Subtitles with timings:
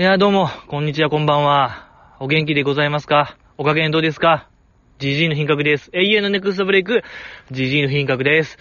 [0.00, 2.16] いや、どうも、こんにちは、こんばんは。
[2.20, 3.36] お元気でございますか？
[3.58, 4.48] お加減どうですか？
[4.98, 5.90] ジジイの品格です。
[5.92, 7.02] 永遠のネクストブレイク、
[7.50, 8.56] ジジイの品格です。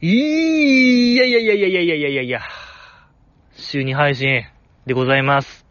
[0.00, 2.40] いやいやいやいやいやいやいやいやいや。
[3.54, 4.44] 週2配信
[4.86, 5.66] でございます。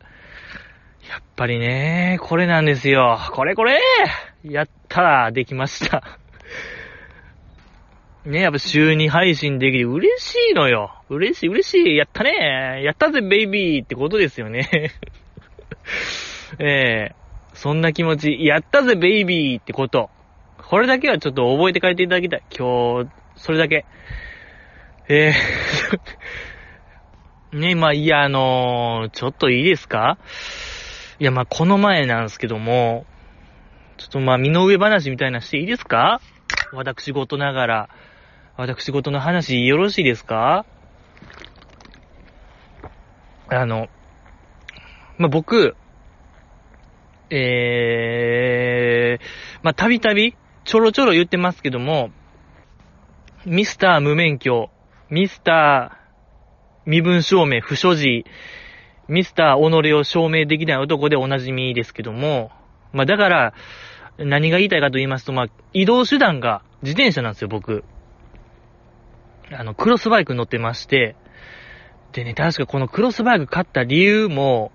[1.09, 3.17] やっぱりね、これなんですよ。
[3.31, 3.79] これこれ
[4.43, 6.03] やったらできました。
[8.25, 9.91] ね、やっぱ週2配信できる。
[9.91, 10.93] 嬉しいのよ。
[11.09, 11.97] 嬉しい、嬉しい。
[11.97, 12.81] やったね。
[12.83, 14.69] やったぜ、ベイビーってことですよね。
[16.59, 17.15] ええ
[17.53, 18.37] そんな気持ち。
[18.45, 20.09] やったぜ、ベイビーってこと。
[20.57, 22.43] これだけはちょっと覚えて帰っていただきたい。
[22.57, 23.85] 今日、それだけ。
[25.09, 25.33] え
[27.51, 30.17] え ね、まあ、いや、あのーちょっといいですか？
[31.19, 33.05] いや、まあ、この前なんですけども、
[33.97, 36.21] ちょっとまあ、身の上話みたいなしていいですか？
[36.71, 37.89] 私事ながら。
[38.55, 40.65] 私事の話よろしいですか？
[43.49, 43.89] あの、
[45.17, 45.75] まあ、僕、
[47.31, 49.23] えー、
[49.63, 52.11] まあ、たびたび、ちょろちょろ言ってますけども、
[53.45, 54.69] ミスター無免許、
[55.09, 58.25] ミスター身分証明不所持、
[59.07, 62.51] ミスター己を証明できない男でおなじみですけども、
[62.91, 63.53] まあ、だから、
[64.19, 67.83] 何が言いたいかと言いますと、まあ、移動手段が自転車なんですよ、僕。
[69.51, 71.15] あの、クロスバイク乗ってまして、
[72.13, 74.71] でね、確かこのクロスバイク買った理由も、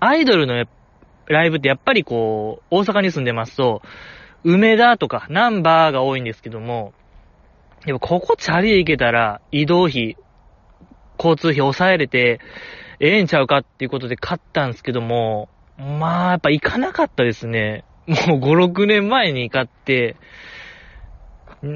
[0.00, 0.64] アイドルの
[1.26, 3.82] ライブってやっぱりこう、大阪に住んでますと、
[4.42, 6.92] 梅田とかナンバーが多いんですけども、
[7.86, 10.16] やっぱここチャリで行けたら移動費、
[11.18, 12.40] 交通費抑えれて、
[12.98, 15.48] ええんちゃうかっていうことで買ったんですけども、
[15.78, 17.84] まあ、やっぱ行かなかったですね。
[18.06, 20.16] もう5、6年前に買って、
[21.62, 21.70] うー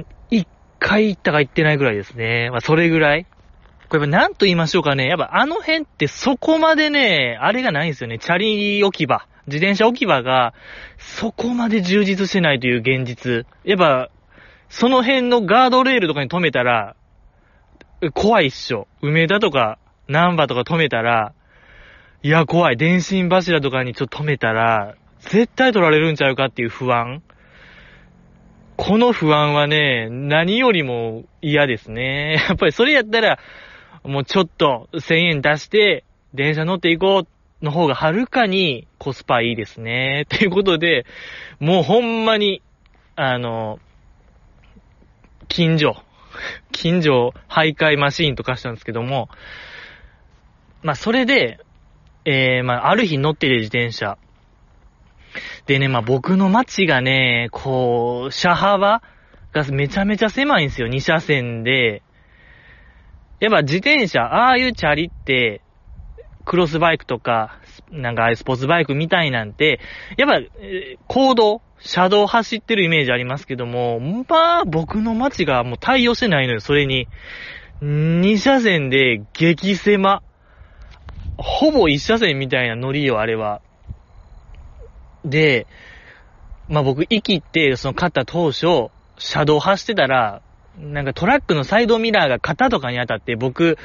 [0.00, 0.46] ん、一
[0.82, 2.50] 回行ったか行ってないぐらいですね。
[2.50, 3.26] まあ、それぐらい。
[3.88, 5.06] これやっぱ何と言いましょうかね。
[5.06, 8.18] やっぱあの辺ってそこまでね、あれがないんですよね。
[8.18, 9.26] チャリ置き場。
[9.46, 10.54] 自転車置き場が、
[10.98, 13.46] そこまで充実してないという現実。
[13.64, 14.10] やっぱ、
[14.68, 16.96] その辺のガードレールとかに止めたら、
[18.14, 18.88] 怖いっしょ。
[19.02, 19.78] 梅田とか、
[20.08, 21.34] 南波とか止めたら、
[22.22, 22.76] いや、怖い。
[22.76, 27.22] 電信柱とかにちょっと止めたら、絶対取られるんちゃうかっていう不安。
[28.76, 32.42] この不安はね、何よりも嫌ですね。
[32.48, 33.38] やっぱりそれやったら、
[34.04, 40.26] もうちょっと1000円出して、電車乗っていこうの方がはるかにコスパいいですね。
[40.30, 41.06] ということで、
[41.60, 42.62] もうほんまに、
[43.14, 43.78] あの、
[45.48, 45.96] 近所、
[46.72, 49.28] 近所徘徊マシーンとかしたんですけども、
[50.82, 51.60] まあそれで、
[52.24, 54.16] えー、まあある日乗ってる自転車。
[55.66, 59.02] でね、まあ僕の街がね、こう、車幅
[59.52, 60.88] がめちゃめちゃ狭いんですよ。
[60.88, 62.02] 2車線で。
[63.40, 65.62] やっぱ自転車、ああいうチャリって、
[66.44, 67.58] クロスバイクとか、
[67.90, 69.80] なんかスポーツバイクみたいなんて、
[70.16, 77.08] やっぱ、えー行動、車道走ってるイメージありますけども、まあ僕の街がもう対応してないのよ、それに。
[77.82, 80.22] 2車線で激狭。
[81.36, 83.60] ほぼ1車線みたいな乗りよ、あれは。
[85.24, 85.66] で、
[86.68, 90.42] まあ僕、生きって、その買った当初、車道走ってたら、
[90.78, 93.78] なんかトラックのサイドミラーが肩とかに当たって、僕、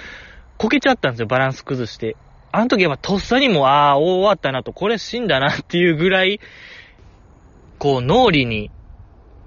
[0.58, 2.16] こけちゃったんですよ、バランス崩して。
[2.52, 6.40] あの時はとっさにも、ああ、終わったなと、これ死んだなっていうぐらい、
[7.78, 8.72] こう、脳裏に、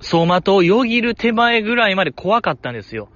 [0.00, 3.08] 走馬灯をよぎる手前ぐらいまで怖かったんですよ。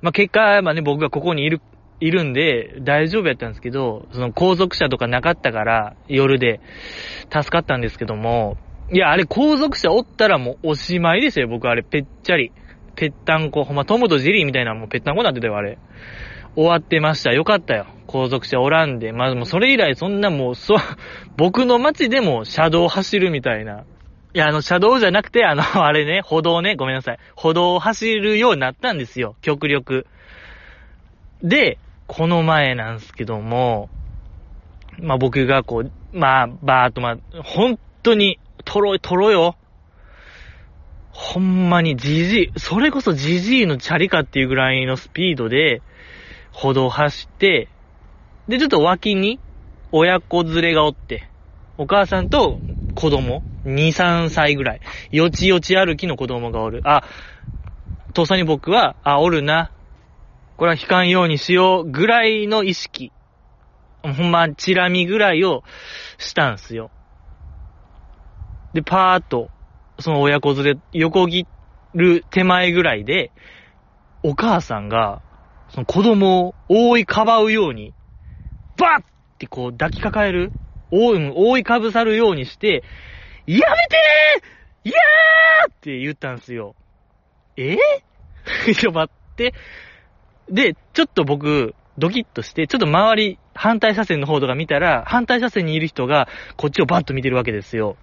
[0.00, 1.60] まあ結果、まあね、僕がここにいる、
[2.04, 6.60] いるんで、大丈夫やったんですけど、その後続車とかなかったから、夜で、
[7.30, 8.58] 助かったんですけども、
[8.92, 12.52] いや、あれ後続車おったらもうおしまいですよ、僕あれ、ぺっちゃり。
[12.94, 15.78] ぺったんこ、ほんま、トムとジェリーみたいなもうぺったんこになってたよ、あれ。
[16.54, 17.32] 終わってました。
[17.32, 17.86] よかったよ。
[18.06, 19.12] 後続車おらんで。
[19.12, 20.78] まあ、もうそれ以来そんなもう、そう、
[21.36, 23.84] 僕の街でも車道走るみたいな。
[24.34, 27.18] いや、あの、車道じゃなくて、あの、 あれね、歩道ね、ごめんなさい。
[27.34, 30.06] 歩道を走るようになったんですよ、極力。
[31.42, 33.88] で、この前なんですけども、
[34.98, 39.56] まあ僕がこう、まあ、バーっとまあ、本当に、とろい、とろよ。
[41.10, 45.82] ほんまにじじい、それこそじじいのチャリかっていうぐらいのスピードで、
[46.52, 47.68] 歩道走って、
[48.48, 49.40] で、ちょっと脇に、
[49.90, 51.28] 親子連れがおって、
[51.78, 52.60] お母さんと
[52.94, 54.80] 子供、2、3歳ぐらい、
[55.10, 56.80] よちよち歩きの子供がおる。
[56.84, 57.02] あ、
[58.12, 59.73] とっさに僕は、あ、おるな。
[60.56, 63.12] これは引かんようにしようぐらいの意識。
[64.02, 65.62] ほんま、チラ見ぐらいを
[66.18, 66.90] したんすよ。
[68.72, 69.50] で、パーっと、
[69.98, 71.46] その親子連れ、横切
[71.94, 73.32] る手前ぐらいで、
[74.22, 75.22] お母さんが、
[75.70, 77.94] その子供を覆いかばうように、
[78.76, 79.04] バッっ
[79.38, 80.52] てこう抱きかかえる、
[80.90, 82.84] 覆い、覆いかぶさるようにして、
[83.46, 86.76] やめてーいやーって言ったんすよ。
[87.56, 87.76] え
[88.74, 89.54] ちょ、 待って。
[90.50, 97.96] で、ちょっと僕、ドキッとして、ちょっと周り、反対車線の方とか見たら、反対車線にいる人が、こっちをバッと見てるわけですよ。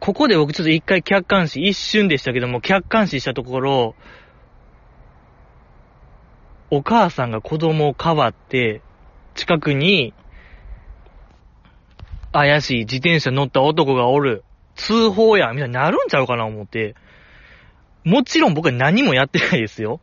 [0.00, 3.94] ここで僕ちょっと一回客観視、一瞬でしたけども、客観視したところ、
[6.70, 8.82] お母さんが子供をかばって、
[9.34, 10.12] 近くに、
[12.32, 14.44] 怪しい自転車乗った男がおる。
[14.74, 16.96] 通報や、みたいになるんちゃうかな思って。
[18.04, 20.00] もちろん僕は何もやってないですよ。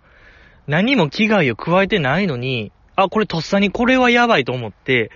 [0.68, 5.12] 何も危害を加えてないのに、あ、これとっさにこれはやばいと思って、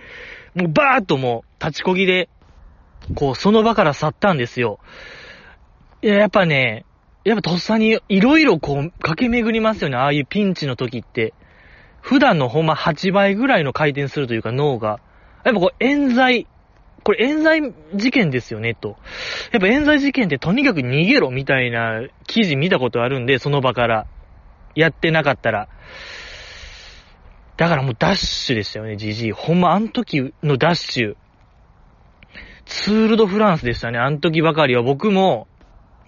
[0.54, 2.28] もうバーッともう立ちこぎで、
[3.14, 4.78] こうその場から去ったんですよ。
[6.02, 6.84] いや、やっぱね、
[7.24, 11.34] やっぱとっさにいろいろこう駆け巡りますよね、ああいうピンチの時って。
[12.00, 15.00] 普段のほんま8倍ぐらいの回転するというか脳が。
[15.44, 16.46] やっぱこう冤罪、
[17.02, 18.96] これ冤罪事件ですよね、と。
[19.50, 24.06] やっぱ冤罪事件ってとにかく逃げろみたいな記事見たことあるんで、その場から。
[24.76, 25.68] やってなかったら。
[27.56, 29.32] だからもうダッシュでしたよね、じじい。
[29.32, 31.16] ほんま、あの時のダッシュ。
[32.66, 34.82] ツールドフランスでしたね、あの時ばかりは。
[34.82, 35.48] 僕も、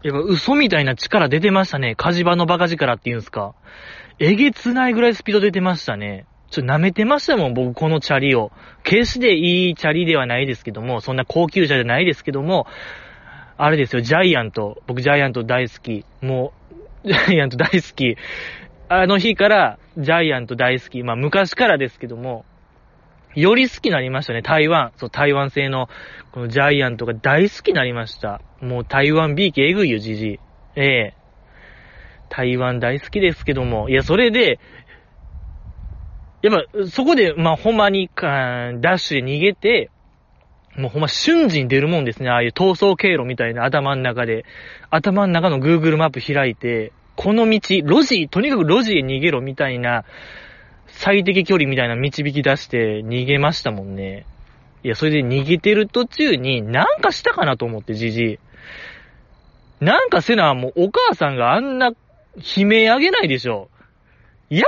[0.03, 1.95] やっぱ嘘みたいな力出てましたね。
[1.97, 3.55] 火事場のバカ力っていうんすか。
[4.19, 6.27] えげつないぐらいスピード出てましたね。
[6.51, 8.53] ちょっと舐めてましたもん、僕このチャリを。
[8.83, 12.67] 決していいチャリではないですけども、そんな高級車じゃないですけども、
[13.57, 14.83] あれですよ、ジャイアント。
[14.87, 16.05] 僕ジャイアント大好き。
[16.23, 16.53] も
[17.05, 18.17] う、ジャイアント大好き。
[18.91, 21.03] あの日からジャイアント大好き。
[21.03, 22.45] まあ昔からですけども、
[23.35, 24.93] より好きになりましたね、台湾。
[24.97, 25.89] そう、台湾製の、
[26.33, 28.41] このジャイアントが大好きになりました。
[28.61, 30.41] もう台湾 B 系えぐいよ、じじい。
[30.77, 31.15] ええ
[32.31, 33.89] 台湾大好きですけども。
[33.89, 34.59] いや、それで、
[36.43, 39.91] やっぱ、そこで、まあ、ほんまに、ダッシュで逃げて、
[40.77, 42.31] もうほんま瞬時に出るもんですね。
[42.31, 44.45] ああいう逃走経路みたいな頭の中で。
[44.91, 50.05] 頭の中の Google マップ開いて、この道、路地、とにかく路地へ逃げろみたいな、
[50.87, 54.25] 最適距離みたいな導き出して逃げましたもんね。
[54.85, 58.39] いや、それで逃げてる途中に、なんかしたかなと思って、じじ
[59.81, 59.85] い。
[59.85, 61.89] なんかせな、もうお母さんがあんな
[62.37, 63.69] 悲鳴あげないでしょ。
[64.49, 64.63] や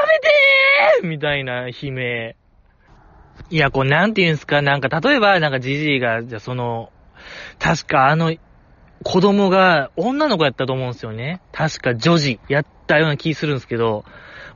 [1.00, 2.34] めてーみたいな悲鳴。
[3.50, 6.90] いや、こう、なんて言うんすか、なんか、例えば、なんか、じじいが、じゃ、その、
[7.60, 8.34] 確かあの、
[9.02, 11.40] 子供が女の子やったと思うんですよね。
[11.52, 14.04] 確か女児やったような気するんですけど、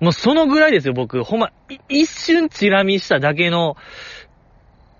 [0.00, 1.22] もうそのぐらいですよ、僕。
[1.22, 1.50] ほんま、
[1.88, 3.76] 一瞬チラ見しただけの、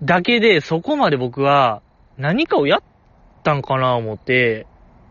[0.01, 1.81] だけで、そこまで僕は、
[2.17, 2.79] 何かをやっ
[3.43, 4.65] たんかな思って、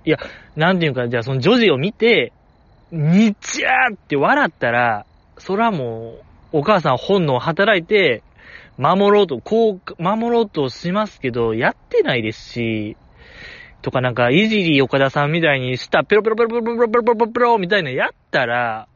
[0.04, 0.18] いや、
[0.56, 2.32] なんていうか、じゃあその女児を見て、
[2.90, 5.06] にちゃーって笑ったら、
[5.38, 6.16] そらも
[6.52, 8.22] う、お母さん本能働いて、
[8.76, 12.96] 守ろうと、こう、守ろうとしますけど、やってないですし、
[13.84, 18.88] とかなんか、いじり岡田さんみたいにした、ペロペロペロペロペロペロペロペロペロみたいなやったら、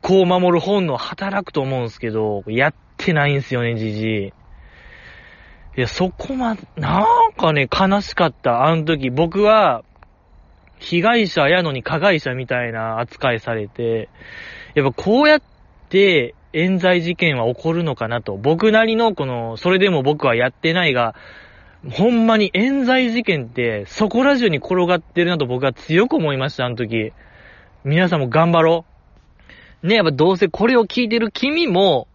[0.00, 4.26] こう守る本能働くと思うんですけど、やってないんすよね、じじい。
[4.26, 4.32] い
[5.74, 8.64] や、そこま、なんかね、悲しかった。
[8.64, 9.82] あの時、僕は、
[10.78, 14.08] 被害者やのに加害者みたいな扱いされて、
[14.76, 15.42] やっぱこうやっ
[15.88, 18.36] て冤罪事件は起こるのかなと。
[18.36, 21.16] 僕なりのこの、それでも僕はやってないが、
[21.90, 27.12] ほんまに冤罪事件ってそこら中に転がってるなと僕は強く思いました、あの時。
[27.84, 28.84] 皆さんも頑張ろ
[29.82, 29.86] う。
[29.86, 32.08] ね、やっぱどうせこれを聞いてる君も、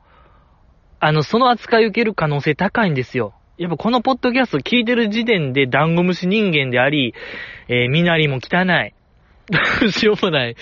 [1.00, 3.34] あの、その扱い受ける可能性高いんですよ。
[3.58, 7.14] やっぱこのポッドキャスト聞いてる時点でダンゴムシ人間であり、
[7.68, 8.94] えー、身なりも汚い。
[9.52, 10.56] ど うしようもない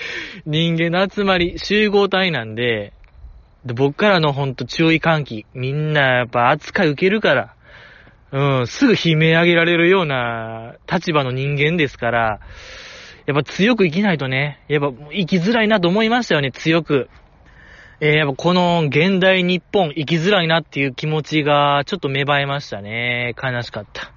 [0.45, 2.93] 人間の集まり、集合体なんで、
[3.65, 7.53] で僕からのほんと注意喚起、みんなやっぱ扱い受けるから、
[8.31, 12.39] うん、すぐ悲鳴上げられるような立場の人間ですから、
[13.25, 17.09] やっぱ強く生きないとね、やっぱ生きづらいなと思いましたよね、強く。
[17.99, 23.33] えー、やっぱこの現代日本生きづらいなっていう気持ちがちょっと芽生えましたね。
[23.41, 24.11] 悲しかった。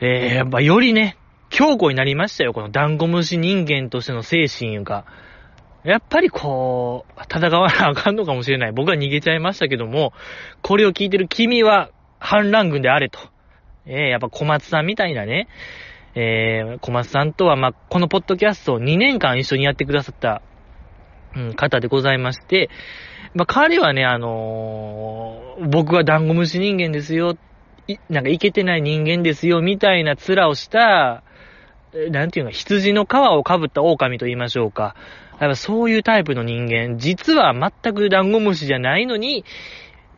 [0.00, 1.16] えー、やっぱよりね、
[1.50, 5.04] 強固になりましたよ、このダンゴムシ人間としての精神が。
[5.84, 8.72] やっぱりこう、戦わなあかんのかもしれない。
[8.72, 10.12] 僕は逃げちゃいましたけども、
[10.62, 13.18] これを聞いてる君は反乱軍であれと。
[13.86, 15.48] えー、やっぱ小松さんみたいなね、
[16.14, 20.42] えー、小松さんとは、まあ、このポッドキャストを2年間一緒にやってくださった
[21.36, 22.70] うん、方でございまして、
[23.34, 27.36] まあ、彼はね、あのー、僕はダンゴムシ人間ですよ、
[28.08, 31.22] なんかいけてない人間ですよ、みたいな面をした、
[32.10, 34.94] なんていうの、羊の皮をかぶった狼と言いましょうか。
[35.40, 39.44] やっぱそういうタイプの人間、実は全くダンゴムシじゃないのに、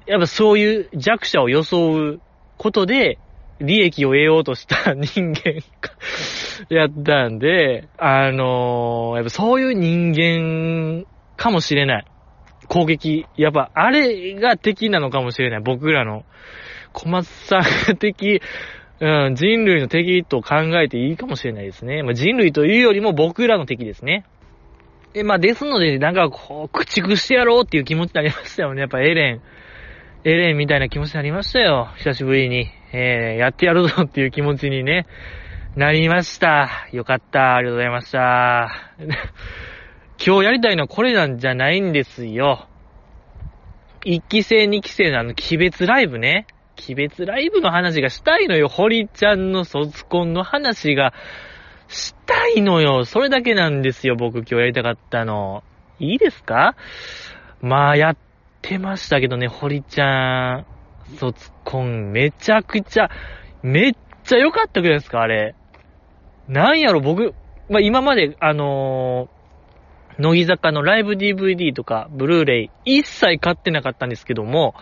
[0.06, 2.20] やっぱそういう弱者を装う
[2.56, 3.18] ことで、
[3.60, 5.62] 利益を得ようとした人間
[6.70, 12.06] やったんで、あのー、やっぱそういう人間かもしれない。
[12.68, 13.26] 攻撃。
[13.36, 15.60] やっぱ、あれが敵なのかもしれない。
[15.60, 16.24] 僕らの。
[16.92, 18.40] 小松さんが敵、
[19.00, 22.02] うん、人類の敵と考えていいかもしれないですね。
[22.02, 24.24] まあ、人類というよりも僕らの敵ですね。
[25.14, 28.80] え、まあ、ですので、なんかこう、駆逐してやろうっていう気持ちになりましたよね。
[28.82, 29.40] やっぱエレン。
[30.22, 31.88] エレンみたいな気持ちになりましたよ。
[31.96, 32.68] 久しぶりに。
[32.92, 35.06] えー、やってやるぞっていう気持ちにね、
[35.76, 36.68] なりました。
[36.92, 37.54] よかった。
[37.54, 38.70] ありがとうございました。
[40.22, 42.66] 今日やりたいのはこれなんじゃないんですよ。
[44.04, 46.46] 一期生二期生のあの、鬼別ライブね。
[46.86, 48.68] 鬼別ライブの話がしたいのよ。
[48.68, 51.14] 堀ちゃんの卒コンの話が
[51.88, 53.06] したいのよ。
[53.06, 54.16] それだけなんですよ。
[54.16, 55.64] 僕今日やりたかったの。
[55.98, 56.76] いいですか？
[57.62, 58.16] まあ、やっ
[58.60, 60.66] ってましたけどね、堀ちゃん、
[61.16, 63.10] 卒コン、めちゃくちゃ、
[63.62, 65.54] めっちゃ良かったくらいですか、あれ。
[66.46, 67.34] なんやろ、僕、
[67.70, 74.74] まあ、今まで、あのー、乃木坂のライブ DVD とか、ブルーレイ、一切買ってなかったんですけども、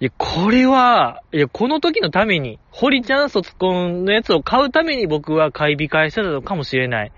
[0.00, 7.12] いや、これは、いや、この時のために、堀ちゃん卒コンのやつを買うために僕は買い控えしてたのかもしれない。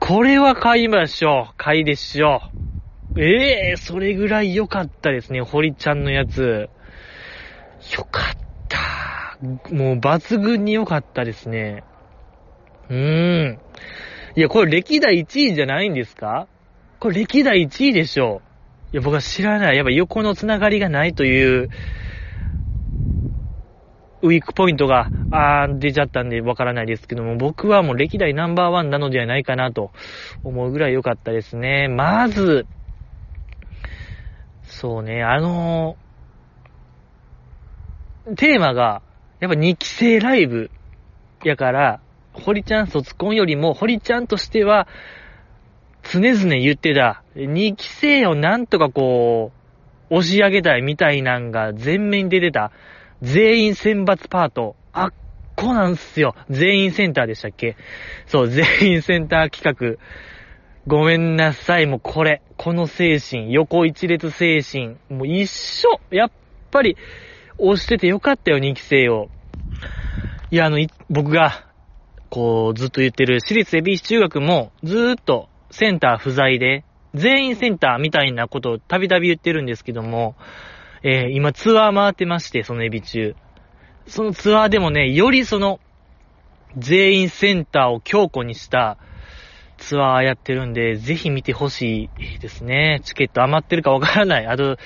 [0.00, 1.54] これは買いましょう。
[1.56, 2.69] 買いでしょう。
[3.16, 6.68] ええー、それぐらい良かったですね、堀ちゃんのやつ。
[7.96, 8.36] 良かっ
[8.68, 9.38] た。
[9.74, 11.82] もう抜群に良かったですね。
[12.88, 13.58] うーん。
[14.36, 16.46] いや、これ歴代1位じゃないんですか？
[17.00, 18.50] これ歴代1位でしょう。
[18.92, 19.76] いや、僕は知らない。
[19.76, 21.68] やっぱ横のつながりがないという、
[24.22, 29.92] ウィークポイントが、あー、出ちゃったんでわからないですけども、僕はもう歴代ナンバーワンなのではないかなと
[30.44, 31.88] 思うぐらい良かったですね。
[31.88, 32.66] まず、
[34.70, 39.02] そうね、あのー、テーマが、
[39.40, 40.70] やっぱ2期生ライブ
[41.44, 42.00] やから、
[42.32, 44.86] 堀ちゃん卒コンよりも、堀ちゃんとしては、
[46.02, 49.50] 常々言ってた、2期生をなんとかこ
[50.10, 52.72] う、押し上げたいみたいなんが全面に出てた。
[53.22, 54.76] 全員選抜パート。
[54.92, 55.12] あっ
[55.56, 56.34] こなんすよ。
[56.48, 57.76] 全員センターでしたっけ？
[58.26, 60.02] そう、全員センター企画。
[60.90, 62.42] ごめんなさい、もうこれ。
[62.56, 63.54] この精神。
[63.54, 64.96] 横一列精神。
[65.08, 66.00] もう一緒。
[66.10, 66.32] やっ
[66.72, 66.96] ぱり、
[67.58, 69.28] 押しててよかったよ、2期生を。
[70.50, 71.64] いや、あの、僕が、
[72.28, 76.82] こう、ずっと言ってる、私立恵比寿中学も、ずーっとセンター不在で、
[77.14, 80.34] 全員センターみたいなことをたびたび言ってるんですけども、
[81.04, 83.36] えー、今ツアー回ってまして、そのエビ中。
[84.08, 85.78] そのツアーでもね、よりその、
[86.76, 88.98] 全員センターを強固にした
[89.80, 93.00] ツアーやってるんで、ぜひ見てほしいですね。
[93.02, 94.46] チケット余ってるかわからない。
[94.46, 94.76] あと、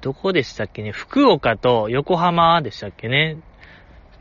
[0.00, 0.90] どこでしたっけね？
[0.90, 3.38] 福岡と横浜でしたっけね？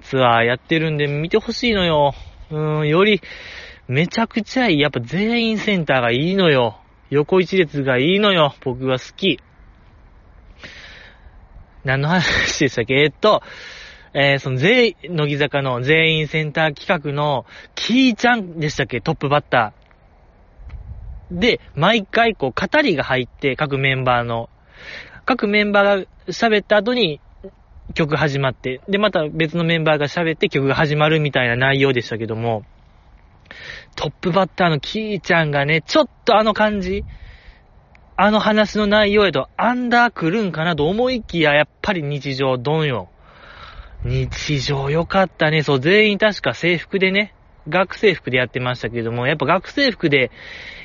[0.04, 2.14] ツアーやってるんで見てほしいのよ。
[2.52, 3.22] うん、より、
[3.88, 4.80] めちゃくちゃいい。
[4.80, 6.80] やっぱ全員センターがいいのよ。
[7.10, 8.54] 横一列がいいのよ。
[8.64, 9.40] 僕は好き。
[11.84, 12.94] 何の話でしたっけ？
[13.02, 13.42] えっと、
[14.14, 19.02] えー、その全、乃木坂の全員センター企画の、キーちゃんでしたっけ？
[19.02, 19.81] トップバッター。
[21.32, 24.50] で、毎回こう、語りが入って、各メンバーの、
[25.26, 27.22] 各メンバーが喋った後に、
[27.94, 32.64] 曲始まって、で、また別のメンバーが喋って曲が始まるみたいな内容でしたけども、
[33.96, 37.04] トップバッターのキーちゃんがね、ちょっとあの感じ、
[38.16, 43.10] あの話の内容へとアンダー来るんかなと思いきや、やっぱり日常ドンよ。
[44.04, 45.64] 日常よかったね。
[45.64, 47.34] そう、全員確か制服でね、
[47.70, 50.32] 学生服でやってましたけども、やっぱ学生服で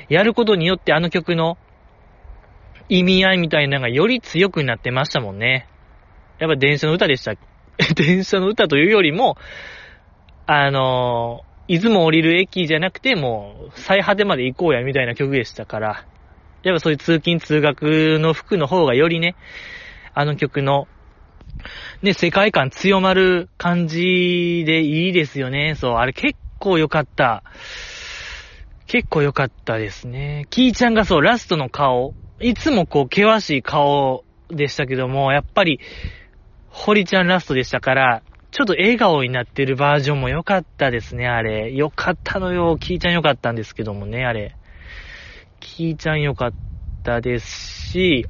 [0.09, 1.57] やることによってあの曲の
[2.89, 5.67] 意味合いみたいなのがより強くなってましたもんね。
[6.39, 7.33] やっぱ電車の歌でした。
[7.95, 9.37] 電車の歌というよりも、
[10.45, 16.05] あのー、いつも降りる駅じゃなくてもう最果てまで行こうやみたいな曲でしたから、
[16.63, 19.35] やっぱそういう通勤通学の服の方がよりね、
[20.13, 20.87] あの曲の、
[22.01, 25.75] ね、世界観強まる感じでいいですよね。
[25.75, 27.43] そう、あれ結構良かった。
[28.85, 30.47] 結構良かったですね。
[30.49, 35.79] キーちゃんがそう、ラストの顔、いつもこう、険しい顔でしたけども、やっぱり、
[36.69, 38.21] 堀ちゃんラストでしたから、
[38.51, 41.71] ちょっと笑顔になってるバージョンも良かったですね、あれ。
[41.73, 42.77] 良かったのよ。
[42.79, 44.55] キーちゃん良かったんですけどもね、あれ。
[45.59, 46.53] キーちゃん良かっ
[47.03, 48.25] たですし、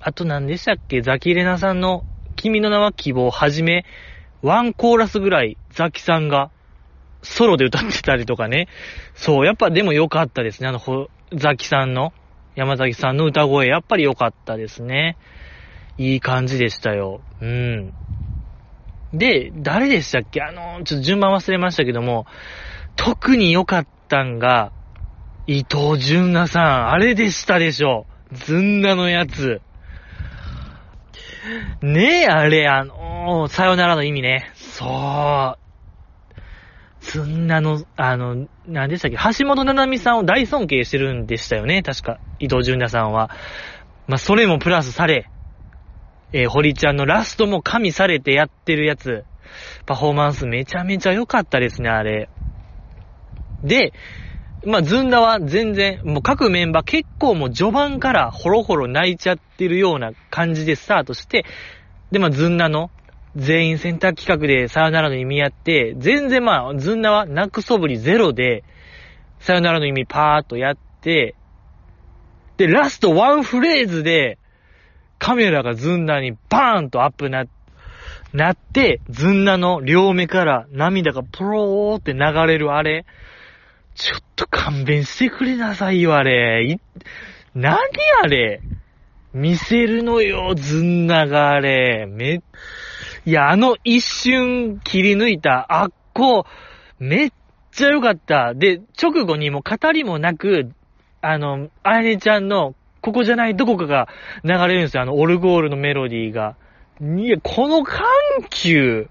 [0.00, 1.00] あと何でしたっけ？
[1.00, 2.04] ザキレナさんの
[2.36, 3.84] 君の名は希望はじめ、
[4.42, 6.50] ワンコーラスぐらいザキさんが
[7.22, 8.68] ソロで歌ってたりとかね。
[9.14, 10.68] そう、やっぱでも良かったですね。
[10.68, 12.12] あの、ほザキさんの、
[12.54, 15.16] 山崎さんの歌声、やっぱり良かったですね。
[15.96, 17.20] いい感じでしたよ。
[17.40, 17.92] うん。
[19.12, 20.42] で、誰でしたっけ？
[20.42, 22.26] あの、ちょっと順番忘れましたけども、
[22.96, 24.72] 特に良かったんが、
[25.46, 28.06] 伊藤純奈さん、あれでしたでしょ。
[28.32, 29.60] ずんなのやつ。
[31.80, 34.50] ねえ、あれ、あのさよならの意味ね。
[34.54, 35.67] そう。
[37.08, 39.16] ずんなの、あの、何でしたっけ？
[39.38, 41.82] 橋本七海さんを大尊敬してるんでしたよね。
[41.82, 43.30] 確か、伊藤純奈さんは。
[44.06, 45.30] まあ、それもプラスされ、
[46.32, 49.24] えー、堀ちゃんのラストも加味されてやってるやつ、
[49.86, 52.28] パフォーマンスめちゃめちゃ良かったですね、あれ。
[53.64, 53.94] で、
[54.66, 61.46] まあ、ずんだは全然、もう各メンバー結構もう序盤からホロホロ泣いちゃってるような感じでスタートして、
[62.10, 62.90] で、まあ、ずんだの
[63.38, 68.64] 全員選択企画でさよならの意味やって、全然まあ、ずんだは泣くそぶりゼロで、
[69.38, 71.36] さよならの意味パーっとやって、
[72.56, 74.38] で、ラストワンフレーズで、
[75.20, 77.44] カメラがずんだにバーンとアップな、
[78.32, 83.06] なって、ずんだの両目から涙がプローって流れるあれ。
[83.94, 86.64] ちょっと勘弁してくれなさいよ、あれ。
[86.64, 86.76] い、
[87.54, 87.78] 何
[88.22, 88.62] あれ
[89.32, 92.06] 見せるのよ、ずんながあれ。
[92.08, 92.40] め、
[93.28, 96.46] いや、あの一瞬切り抜いた、あっこ、
[96.98, 97.32] めっ
[97.72, 98.54] ちゃ良かった。
[98.54, 100.70] で、直後にも語りもなく、
[101.20, 104.08] あの、あやねちゃんの、ここじゃないどこかが
[104.44, 105.02] 流れるんですよ。
[105.02, 106.56] あの、オルゴールのメロディーが。
[107.02, 108.02] いや、この緩
[108.48, 109.10] 急。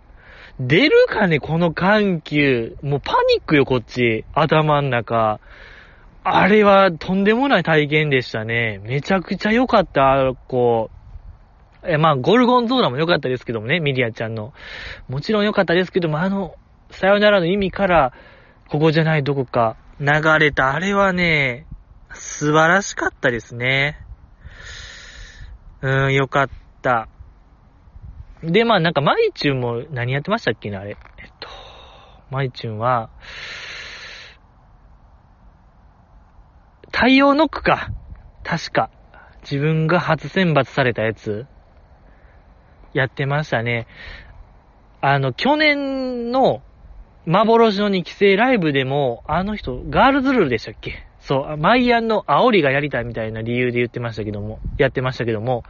[0.59, 2.75] 出るかね、この緩急。
[2.81, 4.25] もうパニックよ、こっち。
[4.33, 5.39] 頭ん中。
[6.23, 8.81] あれはとんでもない体験でしたね。
[8.83, 10.96] めちゃくちゃ良かった、こう。
[11.87, 14.53] え、まあ、ゴルゴンゾーラも良かったですけどもね、ミリアちゃんの。
[15.07, 16.55] もちろん良かったですけども、あの、
[16.91, 18.13] さよならの意味から、
[18.69, 20.07] ここじゃないどこか流
[20.39, 21.65] れた、あれはね、
[22.13, 23.97] 素晴らしかったですね。
[25.81, 26.49] うん、良かっ
[26.81, 27.07] た。
[28.43, 30.97] で、まあなんか、マイチュンも何やってましたっけね、あれ。
[31.19, 31.47] えっと、
[32.29, 33.09] マイチュンは、
[36.91, 37.91] 太陽ノックか。
[38.43, 38.89] 確か。
[39.41, 41.45] 自分が初選抜されたやつ、
[42.99, 43.87] やってましたね。
[45.01, 46.61] あの、去年の
[47.25, 51.03] 幻の2期生ライブでも、あの人、ガールズルールでしたっけ？
[51.19, 55.63] そう、マイアンの煽りがやりたいみたいな理由で言ってましたけども、やってましたけども、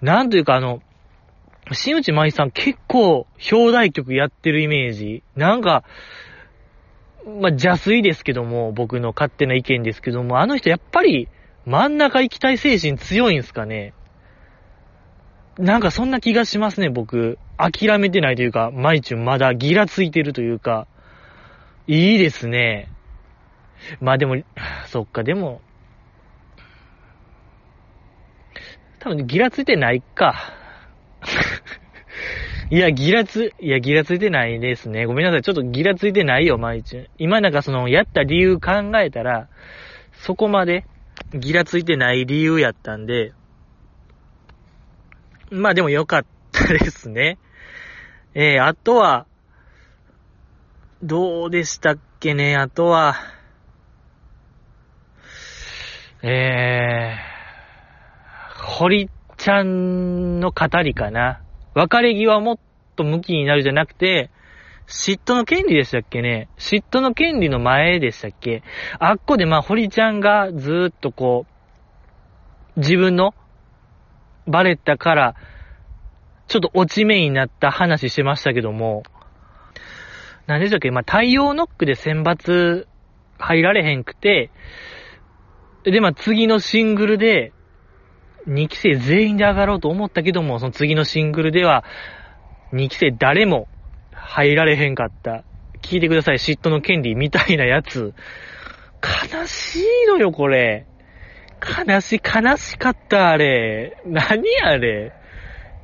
[0.00, 0.80] なんというかあの、
[1.72, 5.22] 新内舞さん結構、表題曲やってるイメージ。
[5.34, 5.84] なんか、
[7.26, 11.28] まあ、邪推ですけども、僕の勝手な意見ですけども、あの人やっぱり
[11.64, 13.94] 真ん中行きたい精神強いんすかね？
[15.58, 17.38] なんかそんな気がしますね、僕。
[17.56, 20.86] 諦めてないというか、マイチュンまだギラついてるというか、
[21.86, 22.90] いいですね。
[24.00, 24.36] まあでも、
[24.86, 25.62] そっか、でも、
[28.98, 30.34] 多分ギラついてないか。
[32.70, 35.06] いや、ギラつ、いや、ギラついてないですね。
[35.06, 35.42] ごめんなさい。
[35.42, 37.08] ちょっとギラついてないよ、毎日。
[37.16, 39.48] 今なんかその、やった理由考えたら、
[40.12, 40.84] そこまで
[41.32, 43.32] ギラついてない理由やったんで、
[45.50, 47.38] まあでも良かったですね。
[48.34, 49.26] えー、あとは、
[51.02, 53.14] どうでしたっけね、あとは、
[56.22, 61.42] えー、堀ちゃんの語りかな。
[61.74, 62.58] 別れ際もっ
[62.96, 64.30] と向きになるじゃなくて、
[64.88, 66.48] 嫉妬の権利でしたっけね？
[66.58, 68.62] 嫉妬の権利の前でしたっけ？
[68.98, 71.46] あっこでまあ、堀ちゃんがずーっとこ
[72.76, 73.34] う、自分の
[74.46, 75.34] バレたから、
[76.48, 79.02] ちょっと落ち目になった話してましたけども、
[80.46, 80.90] 何でしたっけ？
[80.90, 82.86] まあ、太陽ノックで選抜
[83.38, 84.50] 入られへんくて、
[85.84, 87.52] で、まあ、次のシングルで、
[88.46, 91.84] 2期生全員で上がろうと思ったけども、その次のシングルでは、
[92.72, 93.66] 2期生誰も
[94.12, 95.42] 入られへんかった。
[95.82, 98.14] 聞いてください、嫉妬の権利みたいなやつ。
[99.32, 100.86] 悲しいのよ、これ。
[101.60, 104.02] 悲し、悲しかった、あれ。
[104.04, 105.12] 何あれ。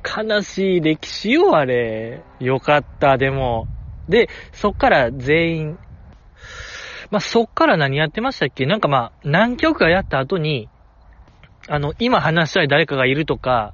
[0.05, 2.21] 悲しい歴史よ、あれ。
[2.39, 3.67] よかった、でも。
[4.09, 5.79] で、そっから全員、
[7.09, 8.65] まあ、そっから何やってましたっけ？
[8.65, 10.67] なんかまあ、何曲かやった後に、
[11.69, 13.73] あの、今話したい誰かがいるとか、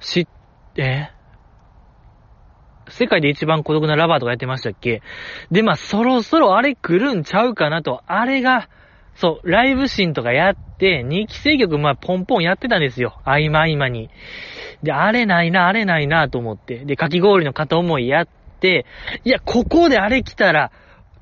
[0.00, 0.26] 知っ
[0.74, 1.10] て、
[2.88, 5.02] 世界で一番孤独なラバーとかやってましたっけ？
[5.50, 8.02] で、まあ、そろそろあれ来るんちゃうかなと。
[8.06, 8.68] あれが、
[9.20, 13.20] そう、ライブシーンとかやって、2期生曲、まあ、ポンポンやってたんですよ。
[13.24, 14.10] 合間合間に。
[14.84, 16.84] で、あれないな、あれないな、と思って。
[16.84, 18.28] で、かき氷の片思いやっ
[18.60, 18.86] て、
[19.24, 20.70] いや、ここであれ来たら、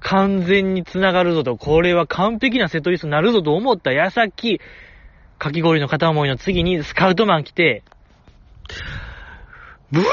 [0.01, 4.61] 完全に繋がるぞと、これは完璧なセットリストになるぞと思った矢先、
[5.39, 7.83] かき氷の片思いの次にスカウトマン来て、
[9.91, 10.13] ブギャー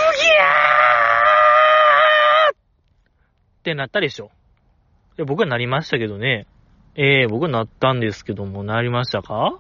[2.54, 2.56] っ
[3.63, 4.32] てなったでしょ。
[5.17, 6.48] いや僕はなりましたけどね。
[6.95, 9.60] ええー、僕はなったんですけども、なりましたか？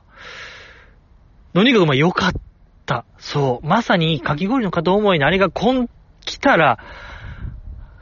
[1.53, 2.33] とにかくまあ良かっ
[2.85, 3.05] た？
[3.17, 3.67] そう。
[3.67, 5.89] まさにかき氷の片思いにあれがこん、
[6.25, 6.79] 来たら、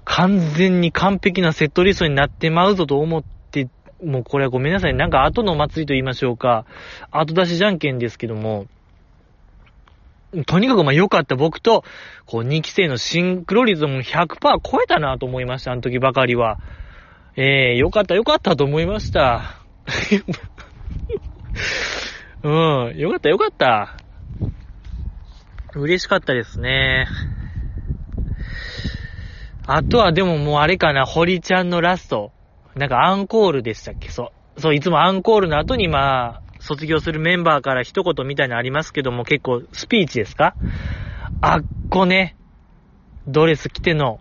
[0.03, 3.69] 完全に完璧なセットリストになってまうぞと思って、
[4.03, 4.93] もうこれはごめんなさい。
[4.93, 6.65] なんか後のお祭りと言いましょうか。
[7.11, 8.65] 後出しじゃんけんですけども、
[10.45, 11.83] とにかくまあ良かった僕と、
[12.25, 16.59] こう2期生のシンクロ率も100%超えたなと思いました、あの時ばかりは。
[17.43, 19.55] ええー、良かった良かったと思いました。
[22.43, 22.49] う
[22.93, 23.97] ん、良かった良かった。
[25.73, 27.07] 嬉しかったですね。
[29.65, 32.31] あとはでももうあれかな、堀ちゃんのラスト。
[32.75, 34.09] なんかアンコールでしたっけ？
[34.09, 34.61] そう。
[34.61, 40.55] そう、いつもアンコールの後にまあ、卒業するメンバーから一言みたいなのありますけども、結構スピーチですか？
[41.41, 42.35] あっこね、
[43.27, 44.19] ドレス着ての、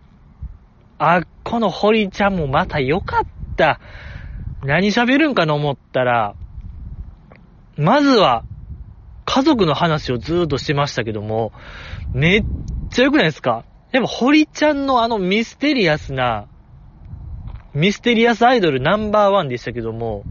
[1.03, 3.81] あこの堀ちゃんもまた良かった。
[4.63, 6.35] 何喋るんかな思ったら、
[7.79, 8.45] まずは、
[9.25, 11.53] 家族の話をずーっとしてましたけども、
[12.13, 12.45] めっ
[12.91, 13.65] ちゃ良くないですか？
[13.93, 16.47] やっぱ堀ちゃんのあのミステリアスな、
[17.73, 20.27] ミステリアスアイドルナンバーワンでしたけども、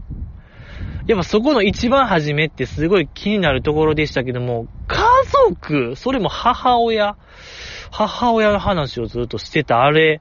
[1.08, 5.02] やっぱそこの一番初めってすごい気になるところでしたけども、家
[5.48, 7.16] 族、それも母親、
[7.90, 10.20] 母親の話をずっとしてたあれ、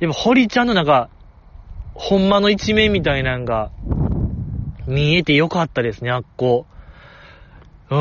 [0.00, 1.08] やっぱ堀ちゃんのなんか、
[1.94, 3.70] ほんまの一面みたいなんが、
[4.86, 6.66] 見えてよかったですね、あっこ。
[7.90, 7.96] う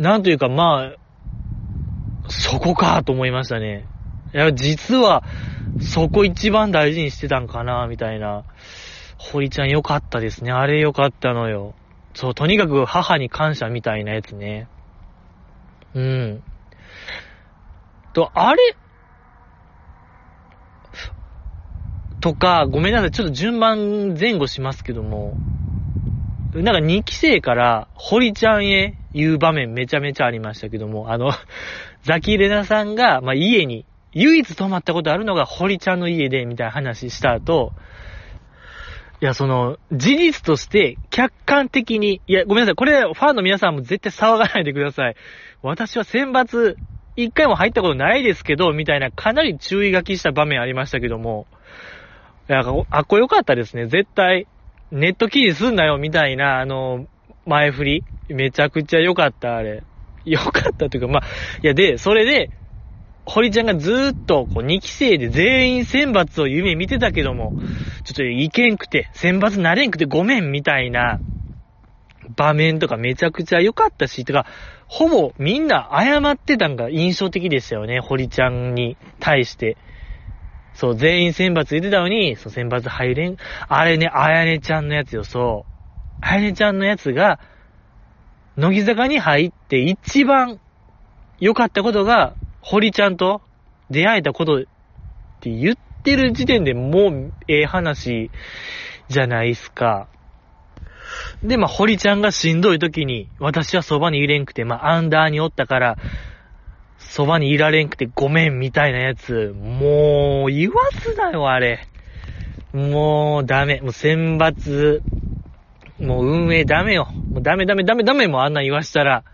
[0.00, 0.02] ん。
[0.02, 3.86] なんというか、まあ、そこかと思いましたね。
[4.34, 5.22] いや、実は、
[5.80, 8.44] そこ一番大事にしてたんかな、みたいな。
[9.18, 10.52] 堀ちゃんよかったですね。
[10.52, 11.74] あれよかったのよ。
[12.14, 14.68] そう、とにかく母に感謝みたいなやつね。
[15.94, 16.42] うん。
[18.12, 18.76] と、あれ
[22.20, 23.10] とか、ごめんなさい。
[23.10, 25.34] ちょっと順番前後しますけども、
[26.54, 31.30] なんか2期生から堀ちゃんへ言う場面めちゃめちゃありましたけども、あの、
[32.02, 37.72] ザキレナさんが、まあ、家に、唯一泊まったことあるのが堀ちゃんの家で、みたいな話した後、
[39.20, 42.74] いや、その、事実として客観的に、いや、ごめんなさい。
[42.76, 45.16] これ、ファンの皆さんも絶対騒がないでください。
[45.62, 46.76] 私は選抜、
[47.16, 51.46] 一回も入ったことないですけど、みたいな、かなり注意書きした場面ありましたけども、
[52.48, 53.88] いや、あっこよかったですね。
[53.88, 54.48] 絶対、
[54.90, 57.06] ネット記事すんなよ、みたいな、あの、
[57.44, 58.04] 前振り。
[58.28, 59.84] めちゃくちゃ良かった、あれ。
[60.24, 61.24] 良かったというか、まあ、
[61.62, 62.50] いや、で、それで、
[63.26, 67.54] 堀ちゃんがずーっと、こう、2期生で全員選抜を夢見てたけども、
[68.04, 71.20] ちょっといけんくて、選抜なれんくてごめんみたいな
[72.34, 74.46] 場面とかめちゃくちゃ良かったし、てか、
[74.86, 79.76] ほぼみんな謝ってたんが印象的でしたよね、堀ちゃんに対して。
[80.78, 83.36] そう、全員選抜出てたのに、そう、選抜入れん。
[83.66, 86.18] あれね、あやねちゃんのやつよ、そう。
[86.20, 87.40] あやねちゃんのやつが、
[88.56, 90.60] 乃木坂に入って一番
[91.40, 93.42] 良かったことが、堀ちゃんと
[93.90, 94.64] 出会えたことっ
[95.40, 98.30] て言ってる時点でもうええ話
[99.08, 100.06] じゃないっすか。
[101.42, 105.98] で、まあ、堀ちゃんがしんどい時に、私はそばにいれんくて、まあ、アンダーにおったから、
[106.98, 111.86] そばにいられんくてごめんみたいなやつ、もう、言わすなよ、あれ。
[112.72, 113.80] もう、ダメ。
[113.80, 115.00] もう選抜、
[116.00, 117.08] もう運営ダメよ。
[117.32, 119.24] もうダメダメダメダメもうあんな言わしたら。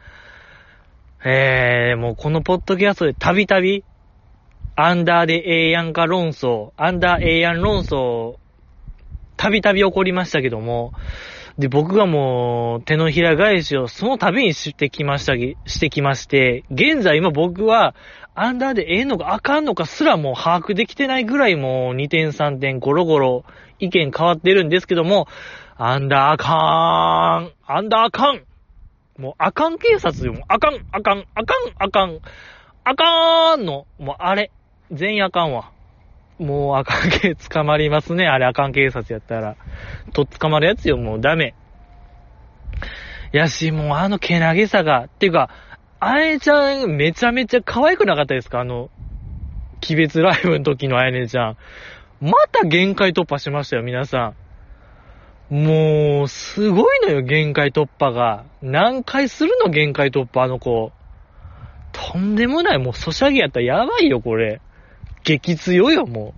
[1.24, 3.84] えー、もうこのポッドキャストでたびたび、
[4.76, 8.36] アンダーでええやんか論争、アンダーええやん論争、
[9.36, 10.92] たびたび起こりましたけども、
[11.56, 17.94] で、僕がもう手のひら返しをその度にしてきました、してきまして、現在今僕は
[18.34, 23.44] アンダーでええのかあかんのかすらもう把握できてないぐらいもう2点3点ゴロゴロ
[23.78, 25.28] 意見変わってるんですけども、
[25.76, 28.44] アンダーあかーん、アンダーあかん
[29.16, 30.32] もう、あかん警察よ。
[30.32, 32.20] も、あかん、あかん、あかん、あかん、
[32.82, 34.50] あかーんの、もう、あれ。
[34.90, 35.70] 全員あかんわ。
[36.38, 38.26] もう、あかん警、捕まりますね。
[38.26, 39.56] あれ、あかん警察やったら。
[40.12, 40.96] と捕まるやつよ。
[40.96, 41.54] もう、ダメ。
[43.32, 45.04] やし、もう、あの、けなげさが。
[45.04, 45.50] っていうか、
[46.00, 48.60] あやねちゃん、めちゃめちゃ可愛くなかったですか？
[48.60, 48.90] あの、
[49.88, 51.56] 鬼別ライブの時のあやねちゃん。
[52.20, 54.34] また限界突破しましたよ、皆さ
[55.50, 55.54] ん。
[55.54, 58.44] もう、すごいのよ、限界突破が。
[58.60, 60.92] 何回するの、限界突破、あの子。
[61.92, 64.60] とんでもない、もう、ソシャゲやったらやばいよ、これ。
[65.24, 66.34] 激強よ、も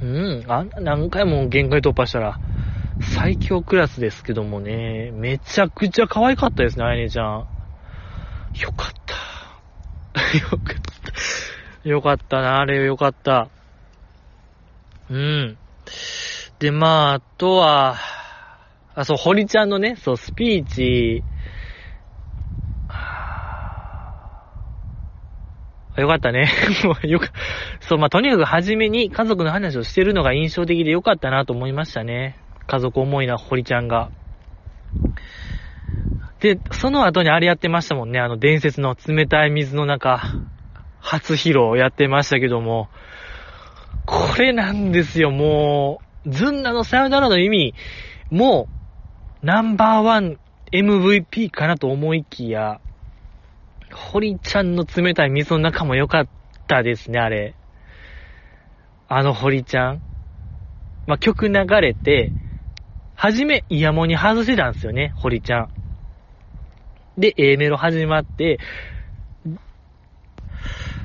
[0.00, 0.06] う。
[0.06, 2.38] うん、あんな何回も限界突破したら、
[3.00, 7.46] 最強クラスですけどもね、めちゃくちゃ可愛かったですね、あやねちゃん。
[8.60, 9.16] よかった。
[10.38, 10.60] よかっ
[11.82, 11.88] た。
[11.88, 13.48] よかったな、あれよかった。
[15.08, 15.56] うん。
[16.58, 17.96] で、まあ、あとは、
[18.94, 21.24] あ、そう、堀ちゃんのね、そう、スピーチ、
[22.88, 23.56] あ
[25.96, 26.48] よかったね。
[26.84, 27.28] もうよか、
[27.80, 32.36] そう、まあ、とにかく初めに家族の話をしてるのが印象的でよかったなと思いましたね。
[32.66, 34.10] 家族思いな堀ちゃんが。
[36.40, 38.20] で、その後にあれやってましたもんね。
[38.20, 40.20] あの伝説の冷たい水の中、
[41.00, 42.88] 初披露をやってましたけども、
[44.04, 47.74] これなんですよ、もう、ズンナのさよならの意味、
[48.30, 48.68] も
[49.42, 50.38] う、ナンバーワン
[50.72, 52.80] MVP かなと思いきや、
[53.96, 56.28] 堀ちゃんの冷たい水の中も良かっ
[56.68, 57.54] たですね、あれ。
[59.08, 60.02] あの堀ちゃん。
[61.06, 62.32] まあ、曲流れて、
[63.14, 65.70] はじめイヤモニ外してたんですよね、堀ちゃん。
[67.16, 68.58] で、A メロ始まって、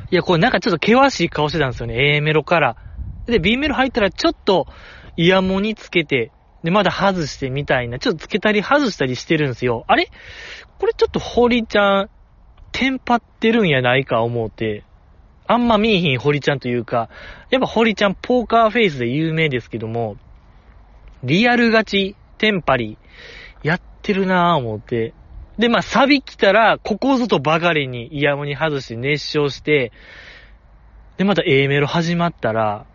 [0.10, 2.76] いや、これなんかちょっと険しい顔してたんですよね、A メロから。
[3.28, 4.68] で、B メロ入ったらちょっと
[5.16, 6.32] イヤモニつけて、
[6.64, 9.86] で、まだ外してみたいな、ちょっとつけたり外したりしてるんですよ。
[9.88, 10.10] あれ？
[10.80, 12.10] これちょっと堀ちゃん、
[12.72, 14.84] テンパってるんやないか思うて、
[15.48, 17.10] あんま見えひん堀ちゃんというか、
[17.50, 20.16] やっぱ堀ちゃんポーカーフェイスで有名ですけども、
[21.24, 22.98] リアル勝ち、テンパリ、
[23.64, 25.14] やってるなぁ思って。
[25.58, 29.92] で、まあ、サビ来たら、ここぞとばかりにイヤモニ外して熱唱して、
[31.18, 32.86] で、また A メロ始まったら、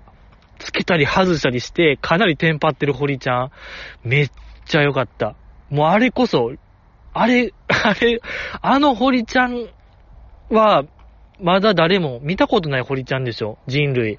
[0.59, 3.51] つけたり外したりして、かなりテンパってる堀ちゃん、
[4.03, 4.31] めっ
[4.65, 5.37] ちゃ良かった。
[5.71, 6.53] もうあれこそ、
[7.19, 8.21] あれ、あれ、
[8.61, 9.69] あの堀ちゃん
[10.51, 10.85] は、
[11.41, 13.57] まだ誰も見たことない堀ちゃんでしょ？
[13.67, 14.19] 人類。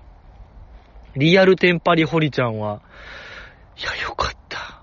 [1.15, 2.81] リアルテンパリ堀ちゃんは。
[3.77, 4.81] いや、よかった。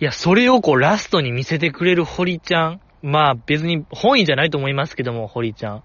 [0.00, 2.80] いや、それをこうラストに見せてくれる堀ちゃん。
[3.02, 5.82] まあ別に本意じゃないと思いますけども、堀ちゃん。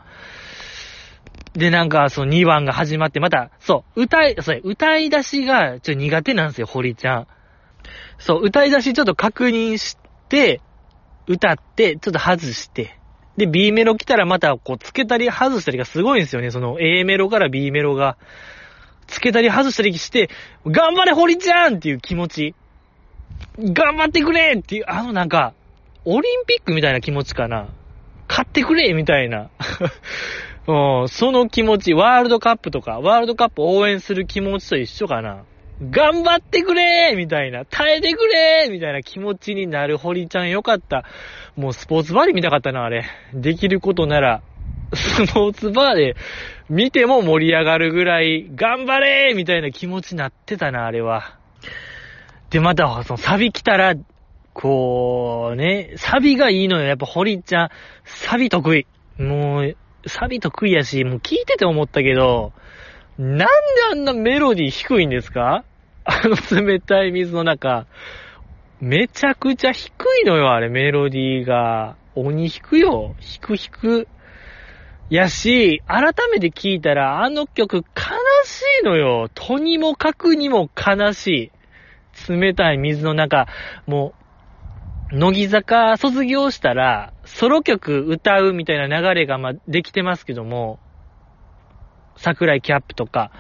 [1.54, 7.28] で、なんか、その2番が始まって、また、そう、歌い、そう、歌い出しがちょっと苦手なんですよ、堀ちゃん。
[8.18, 9.98] そう、歌い出しちょっと確認し
[10.30, 10.62] て、
[11.30, 12.98] 歌って、ちょっと外して。
[13.38, 16.50] で、B メロ来たらまた、こう、つけたり外したりがすごいんですよね。
[16.50, 18.18] その A メロから B メロが。
[19.06, 20.30] つけたり外したりして、
[20.66, 22.56] 頑張れ堀ちゃんっていう気持ち。
[23.60, 25.54] 頑張ってくれっていう、あのなんか、
[26.06, 27.70] オリンピックみたいな気持ちかな。
[28.28, 29.50] 勝ってくれみたいな。
[31.04, 35.44] う、その気持ち、ワールドカップとか、ワールドカップ応援する気持ちと一緒かな。
[35.82, 37.64] 頑張ってくれみたいな。
[37.66, 41.06] 耐えてくれみたいな気持ちになる堀ちゃんよかった。
[41.56, 43.06] もうスポーツバーで見たかったな、あれ。
[43.34, 44.42] できることなら、
[44.94, 46.16] スポーツバーで
[46.70, 51.38] 見ても盛り上がるぐらい、頑張れみたいな気持ちになってたな、あれは。
[52.50, 53.96] で、また、そのサビ来たら、
[54.54, 56.88] こう、ね、サビがいいのよ。
[56.88, 57.70] やっぱ堀ちゃん、
[58.04, 58.88] サビ得意。
[59.18, 62.52] もう、サビ得意やし、もう聞いてて思ったけど、
[63.18, 63.46] なんで
[63.92, 65.64] あんなメロディ低いんですか？
[66.10, 67.86] あの冷たい水の中。
[68.82, 69.92] めちゃくちゃ低
[70.24, 71.98] いのよ、あれ、メロディーが。
[72.16, 73.16] 鬼引くよ。
[73.22, 74.08] 引く引く。
[75.10, 77.84] やし、改めて聞いたら、あの曲悲
[78.46, 79.30] しいのよ。
[79.34, 81.52] とにもかくにも悲し
[82.28, 82.32] い。
[82.32, 83.48] 冷たい水の中、
[83.86, 84.14] も
[85.12, 90.80] う、乃木坂卒業したら、ソロ曲歌うみたいな流れが、ま、できてますけども、
[92.16, 93.32] 桜井キャップとか、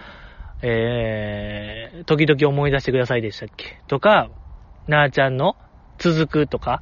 [0.61, 3.81] えー、時々思い出してくださいでしたっけ？
[3.87, 4.29] とか、
[4.87, 5.55] なーちゃんの
[5.97, 6.81] 続くとか、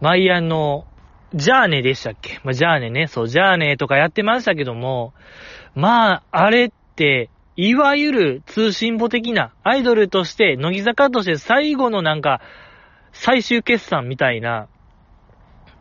[0.00, 0.86] マイアンの
[1.34, 2.40] ジャーネでしたっけ？
[2.44, 5.14] まあ、ジャーネね、そう、ジャーネとかやってましたけども、
[5.74, 12.40] まあ、あれって、いわゆる通信簿的なアイドルとして、乃木坂として最後のなんか、
[13.12, 14.68] 最終決算みたいな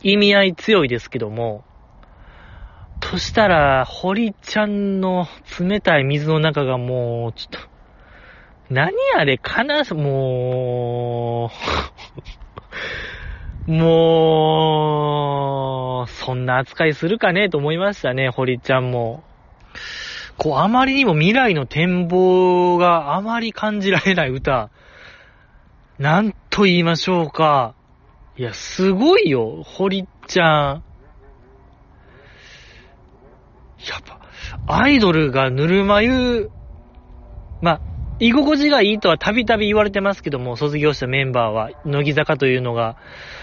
[0.03, 1.63] 意味合い強いですけども、
[3.01, 5.27] としたら、堀ちゃんの
[5.59, 7.67] 冷たい水の中がもう、ちょっと、
[8.69, 11.51] 何あれ、悲し、も
[13.67, 14.43] う、も
[16.07, 19.25] う、そんな扱いするかねと思いましたね、堀ちゃんも。
[20.37, 24.69] こう、あまりにも未来の展望があまり感じられない歌。
[25.99, 27.75] なんと言いましょうか。
[28.37, 30.83] いや、すごいよ、堀ちゃん。
[33.89, 34.01] やっ
[34.65, 36.49] ぱ、アイドルがぬるま湯、
[37.61, 37.81] ま、
[38.19, 42.97] 居心地がいいとはたびたび言われてますけども、卒業したメンバーは、乃木坂というのが。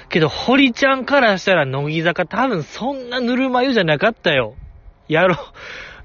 [0.08, 4.54] けど、堀ちゃんからしたら乃木坂多分そんなぬるま湯じゃなかったよ。
[5.08, 5.36] やろ。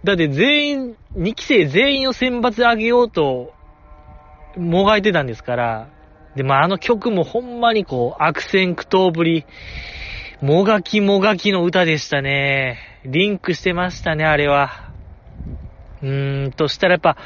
[0.04, 3.54] だって全員、2期生全員を選抜上げようと、
[4.58, 5.90] もがいてたんですから。
[6.36, 9.46] で、まあ、あの曲もほんまにこう、悪戦苦闘ぶり。
[10.42, 12.93] もがきもがきの歌でしたね。
[13.06, 14.92] リンクしてましたね、あれは。
[16.02, 17.18] うーん、としたらやっぱ、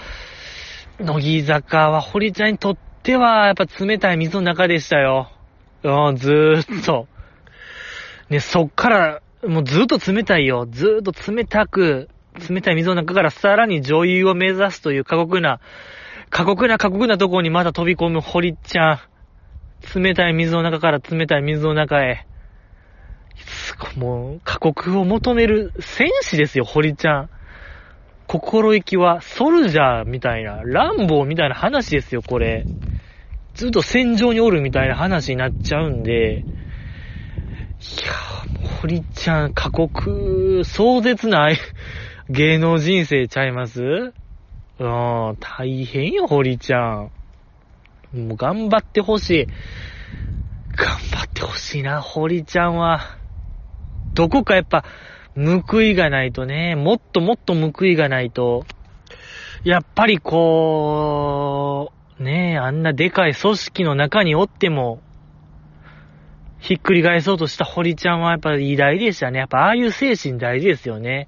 [0.99, 5.29] 乃木坂は堀ちゃんにとっては、やっぱ冷たい水の中でしたよ。
[5.83, 7.07] うん、ずーっと。
[8.29, 10.67] ね、そっから、もうずーっと冷たいよ。
[10.69, 12.09] ずーっと冷たく、
[12.49, 15.59] 冷たい水の中からさらに女優を目指すという過酷な、
[16.31, 18.99] 過酷な過酷なところにまた飛び込む堀ちゃん。
[19.99, 22.25] 冷たい水の中から冷たい水の中へ。
[23.45, 27.29] すごい、もう、過酷を求める戦士ですよ、堀ちゃん。
[28.27, 32.67] 心意気はソルジャーみたいな、ランボーみたいな話ですよ、これ。
[33.53, 36.45] ずっと戦場におるみたいな話になっちゃうんで、
[37.79, 41.49] いやー、もう堀ちゃん、過酷、壮絶な
[42.29, 43.81] 芸能人生ちゃいます？
[44.79, 47.11] うん、大変よ、堀ちゃん。
[48.13, 49.47] もう頑張ってほしい。
[50.75, 53.17] 頑張ってほしいな、堀ちゃんは。
[54.17, 54.83] どこかやっぱ、
[55.35, 58.65] 報いがないとね、もっともっと報いがないと、
[59.63, 65.01] やっぱりこう、ねえ、あんなでかい組織の中におっても、
[66.57, 69.37] ひっくり返そうとした堀ちゃんはやっぱ偉大でしたね。
[69.37, 71.27] やっぱああいう精神大事ですよね。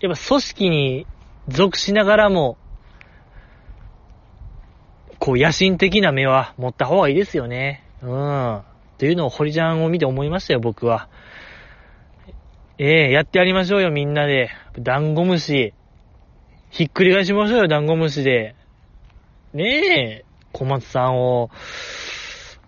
[0.00, 1.06] やっぱ組織に
[1.48, 2.58] 属しながらも、
[5.18, 7.82] こう野心的な目は持った方がいいですよね。
[8.02, 8.56] うん。
[8.58, 8.62] っ
[8.98, 11.08] ていうのを堀ちゃんを見て思いましたよ、僕は。
[12.82, 14.48] ええやってやりましょうよ、みんなで。
[14.78, 15.74] ダンゴムシ。
[16.70, 18.54] ひっくり返しましょうよ、ダンゴムシで。
[19.52, 21.50] ねえ、小松さんを、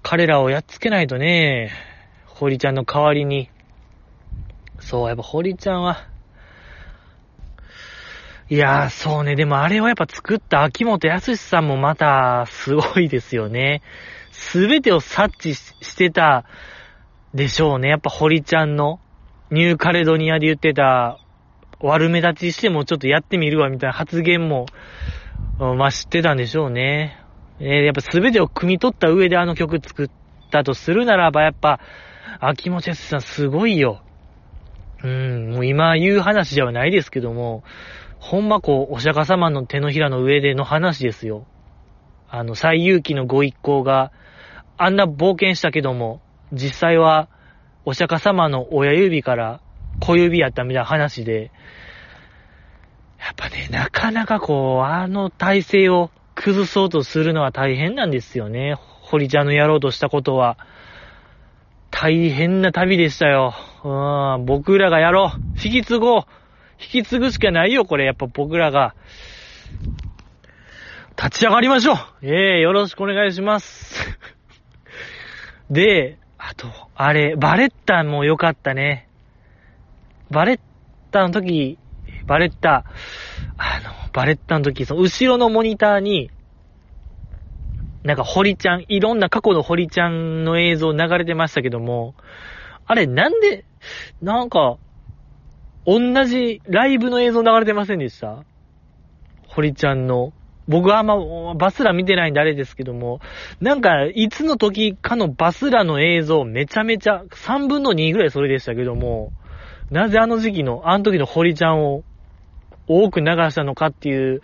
[0.02, 1.70] 彼らをやっつけないとね、
[2.26, 3.48] 堀ちゃんの代わりに。
[4.80, 6.06] そう、やっぱ堀ちゃんは、
[8.50, 9.34] いやー、そうね。
[9.34, 13.80] でもあれをやっぱ作った秋元康さんもまた、すごいですよね。
[14.30, 16.44] すべてを察知してた
[17.32, 17.88] でしょうね。
[17.88, 19.00] やっぱ堀ちゃんの、
[19.52, 21.18] ニューカレドニアで言ってた、
[21.80, 24.64] 悪目立ちしてもちょっとやってみるわみたいな発言も、
[25.58, 27.18] まあ知ってたんでしょうね。
[27.60, 30.10] えー、やっぱすべてを汲み取った上であの曲作っ
[30.50, 31.80] たとするならば、やっぱ、
[32.40, 34.02] 秋元康さんすごいよ。
[35.04, 37.62] うん、もう今言う話ではないですけども、
[38.20, 41.46] ほんまこう、お釈迦様の手のひらの上での話ですよ。
[42.30, 44.12] あの、最勇気のご一行が、
[44.78, 47.28] あんな冒険したけども、実際は、
[47.84, 49.60] お釈迦様の親指から
[50.00, 51.50] 小指やったみたいな話で、
[53.18, 58.74] やっぱね、なかなかこう、あの体勢を崩そうとするのは大変なんですよね。
[59.00, 60.58] 堀ちゃんのやろうとしたことは。
[61.90, 63.54] 大変な旅でしたよ。
[63.84, 65.40] うん、僕らがやろう。
[65.62, 66.22] 引き継ごう。
[66.80, 68.06] 引き継ぐしかないよ、これ。
[68.06, 68.94] やっぱ僕らが。
[71.16, 74.18] 立ち上がりましょうええー、よろしくお願いします。
[75.70, 79.08] で、あと、あれ、バレッタも良かったね。
[80.30, 80.60] バレッ
[81.12, 81.78] タの時、
[82.26, 82.84] バレッタ、
[83.56, 86.30] あの、バレッタの時、その後ろのモニターに、
[88.02, 92.14] なんか堀ちゃん、いろんな過去の堀ちゃんの映像流れてましたけども、
[92.86, 93.64] あれなんで、
[94.20, 94.78] なんか、
[95.86, 98.44] 同じライブの映像流れてませんでした？
[99.46, 100.32] 堀ちゃんの。
[100.72, 103.20] 僕はあんまバスラ見てないんであれですけども、
[103.60, 109.32] なんか、いつの時かのバスラの映像めちゃめちゃ、3分の2ぐらいそれでしたけども、
[109.90, 112.04] なぜあの時期の、あの時の堀ちゃんを
[112.88, 114.40] 多く流したのかっていう、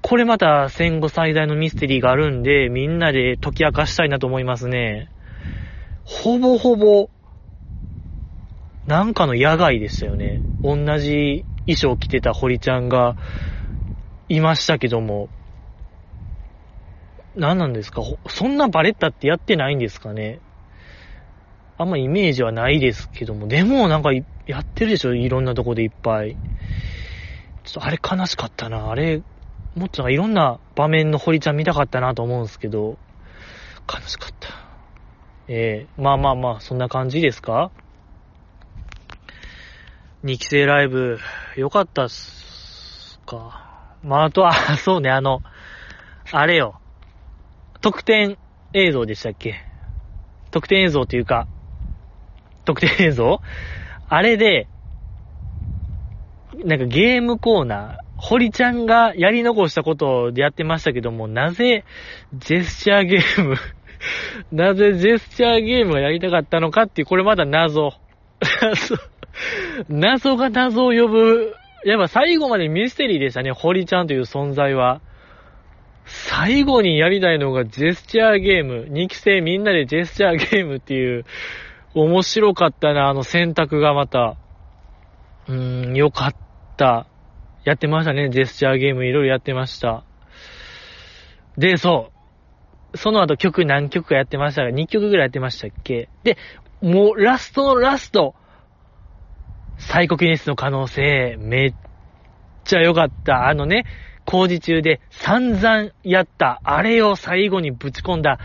[0.00, 5.10] これまた戦後最大のミステリーがあるんで、みんなで解き明かしたいなと思いますね。
[6.04, 7.10] ほぼほぼ、
[8.86, 10.40] なんかの野外でしたよね。
[10.62, 13.16] 同じ衣装着てた堀ちゃんが
[14.28, 15.28] いましたけども、
[17.36, 18.02] 何なんですか？
[18.28, 20.40] そんなバレッタってやってないんですかね？
[21.78, 24.22] あんまイメージはないですけども、でもなんかや
[24.60, 25.14] ってるでしょ？
[25.14, 26.36] いろんなとこでいっぱい。
[27.64, 28.90] ちょっとあれ悲しかったな。
[28.90, 29.22] あれ、
[29.74, 32.96] もっとなんかいろんな場面の堀ちゃん見たかったなと思うんですけど、
[33.92, 34.48] 悲しかった。
[35.48, 37.70] ええー、まあまあまあ、そんな感じですか
[40.24, 41.18] ？2期生ライブ、
[41.56, 43.94] よかったっすか？
[44.02, 45.42] まあ、あとは、そうね、あの、
[46.32, 46.80] あれよ。
[47.86, 48.36] 特典
[48.72, 49.60] 映像でしたっけ？
[50.50, 51.46] 特典映像というか、
[52.64, 53.40] 特典映像？
[54.08, 54.66] あれで、
[56.64, 61.84] なんかゲームコーナー、堀ちゃんがやり残したことでやってましたけども、なぜ
[62.34, 63.54] ジェスチャーゲーム
[64.50, 67.92] なぜジェスチャーゲームがやりたかったのかっていう、これまだ謎。
[69.88, 71.54] 謎が謎を呼ぶ。
[71.84, 75.00] やっぱ最後までミステリーでしたね、堀ちゃんという存在は。
[76.06, 78.86] 最後にやりたいのがジェスチャーゲーム。
[78.90, 81.24] 2期生みんなでジェスチャーゲームっていう、
[81.94, 84.36] 面白かったな、あの選択がまた。
[85.48, 86.34] うーん、よかっ
[86.76, 87.06] た。
[87.64, 90.04] やってましたね、ジェスチャーゲームいろいろやってました。
[91.58, 92.12] で、そ
[92.94, 92.96] う。
[92.96, 96.36] その後曲何曲かやってましたが、2曲ぐらいやってましたっけで、
[96.80, 98.34] もうラストのラスト。
[99.78, 101.74] サイコキネスの可能性、めっ
[102.64, 103.48] ちゃ良かった。
[103.48, 103.84] あのね、
[104.26, 108.38] 工事中で散々やった、あれを最後にぶち込んだ。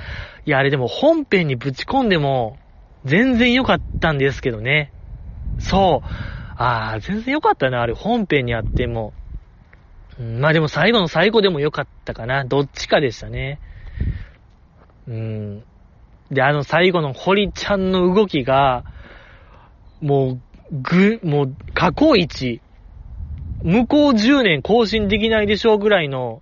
[0.45, 2.57] いや、あれでも本編にぶち込んでも、
[3.03, 4.93] 全然良かったんですけどね。
[5.57, 6.07] そう。
[6.55, 9.13] ああ、全然良かったな、あれ本編にあっても。
[10.39, 12.45] まあでも最後の最後でも良かったかな。
[12.45, 13.59] どっちかでしたね。
[15.07, 15.63] うん。
[16.29, 18.85] で、あの最後の堀ちゃんの動きが、
[19.99, 22.61] もう、ぐ、もう、過去一、
[23.63, 26.41] 向こう10年更新できないでしょうぐらいの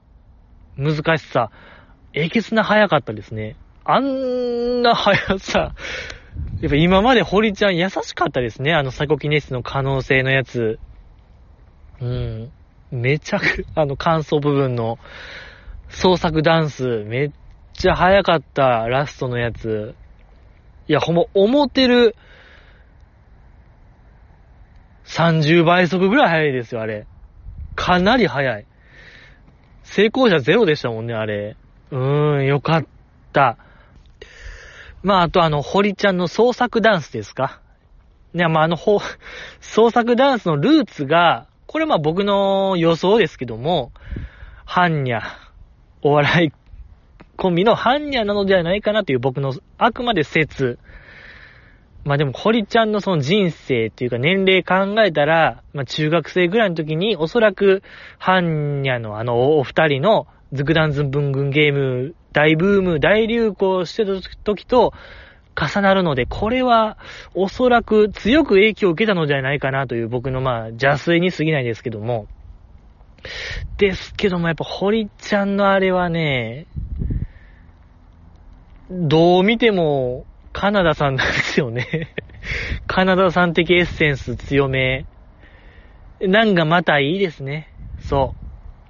[0.78, 1.52] 難しさ。
[2.14, 3.56] えげつな早かったですね。
[3.84, 5.74] あんな速さ。
[6.62, 8.74] やっぱ今まで堀ちゃん優しかったですね。
[8.74, 10.80] あのサイコキネシスの可能性のやつ。
[12.02, 12.52] うん。
[12.92, 14.98] めちゃく、あの感想部分の
[15.90, 17.32] 創作ダンス、めっ
[17.74, 19.96] ちゃ早かったラストのやつ。
[20.88, 22.16] いや、ほんま、思ってる
[25.10, 27.08] 30倍速ぐらい早いですよ、あれ。
[27.76, 28.66] かなり早い。
[29.84, 31.56] 成功者ゼロでしたもんね、あれ。
[31.92, 32.86] うーん、よかっ
[33.34, 33.58] た。
[35.02, 37.60] まあ、あとあの、堀ちゃんの創作ダンスですか？
[38.34, 39.00] ね、まあ、あの、ほ、
[39.60, 43.92] 創作ダンスのルーツが、これまあ僕の予想ですけども、
[44.68, 45.26] 般若、
[46.04, 46.52] お笑い
[47.36, 50.78] コンビの般若なのではないかなという僕のあくまで説。
[52.06, 57.84] まあでも、堀ちゃんのその人生っていうか年齢考えたら、まあ中学生ぐらいの時におそらく、
[58.20, 64.94] 般若のあのお二人のズクダンズン文軍ゲーム大ブーム、大流行してた時と
[65.60, 66.98] 重なるので、これは
[67.34, 72.28] おそらく強く影響を受けたのではないかなという僕のまあ邪推に過ぎないですけども。
[73.78, 76.68] ですけどもやっぱ堀ちゃんのあれはね、
[78.90, 82.14] どう見てもカナダさんなんですよね。
[82.88, 85.06] カナダさん的エッセンス強め。
[86.22, 87.74] なんかまたいいですね。
[88.00, 88.36] そ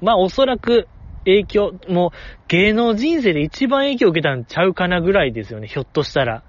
[0.02, 0.06] う。
[0.06, 0.88] まあおそらく
[1.26, 2.12] 影響、もう
[2.48, 6.44] 芸能人生で一番影響を受けたんちゃうかなぐらいですよね、ひょっとしたら。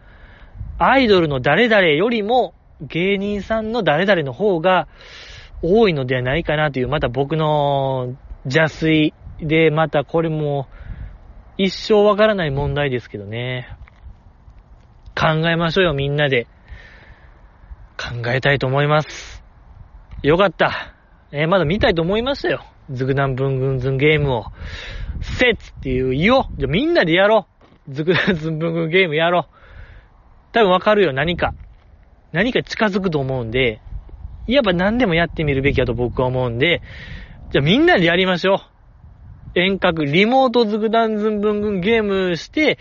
[0.79, 4.89] アイドルの誰々よりも芸人さんの誰々の方が
[5.63, 10.69] 多いのではないかなという、また僕の邪推で、またこれも
[11.59, 13.77] 一生わからない問題ですけどね。
[15.15, 16.47] 考えましょうよ、みんなで。
[17.97, 19.43] 考えたいと思います。
[20.23, 20.95] よかった。
[21.33, 22.65] えーまだ見たいと思いましたよ。
[22.91, 24.47] ズグダンブングンズンゲームを。
[25.21, 26.45] セッツっていう言おう。
[26.59, 27.47] じゃみんなでやろ
[27.89, 27.93] う。
[27.93, 29.55] ズグダンズンブングンゲームやろう。
[30.53, 31.55] 多分わかるよ、何か。
[32.33, 33.81] 何か近づくと思うんで、
[34.47, 36.83] いわば何でもやってみるべきだと僕は思うんで、
[37.53, 38.59] じゃあみんなでやりましょう。
[39.55, 42.79] 遠隔、リモートズグダンズンブングンゲームして、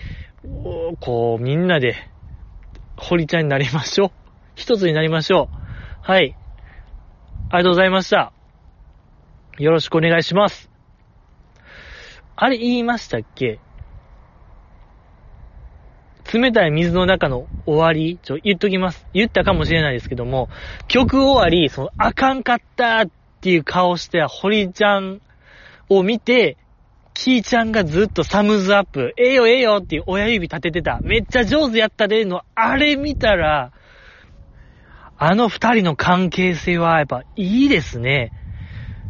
[1.00, 1.96] こう、みんなで、
[3.00, 4.12] 堀ちゃんになりましょう。
[4.56, 5.56] 一つになりましょう。
[6.02, 6.36] はい。
[7.50, 8.34] ありがとうございました。
[9.58, 10.70] よろしくお願いします。
[12.36, 13.60] あれ言いましたっけ？
[16.32, 18.20] 冷たい水の中の終わり？
[18.22, 19.08] ちょ、言っときます。
[19.14, 20.48] 言ったかもしれないですけども、
[20.88, 23.10] 曲終わり、その、あかんかったっ
[23.42, 25.22] ていう顔して、堀ちゃん
[25.90, 26.58] を見て、
[27.22, 31.02] キーちゃんがずっとサムズアップ、ええよええよっていう親指立ててた。
[31.04, 33.74] めっちゃ上手やったでの、あれ見たら、
[35.18, 38.32] あの二人の関係性はやっぱいいですね。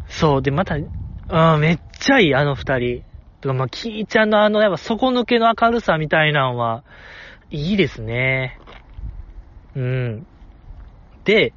[0.08, 0.42] そう。
[0.42, 3.04] で、また、うん、めっちゃいい、あの二人。
[3.42, 6.82] とか、まあ、キーちゃんのあの、やっぱ底抜けの明るさみたいなのは、
[7.48, 8.58] いいですね。
[9.76, 10.26] うん。
[11.22, 11.52] で、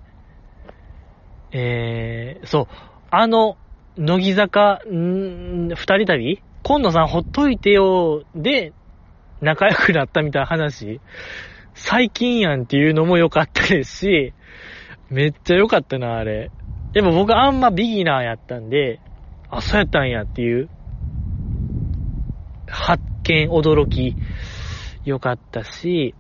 [1.52, 2.76] えー、そう。
[3.10, 3.58] あの、
[3.96, 6.42] 乃木坂、んー二人旅？
[6.64, 8.74] 今野さんほっといてよ、で、
[9.40, 11.00] 仲良くなったみたいな話？
[11.76, 14.34] 最近やんっていうのも良かったですし、
[15.10, 16.50] めっちゃ良かったな、あれ。
[16.94, 19.00] でも僕あんまビギナーやったんで、
[19.50, 20.70] あ、そうやったんやっていう、
[22.68, 24.16] 発見、驚き、
[25.06, 26.16] 良かったし、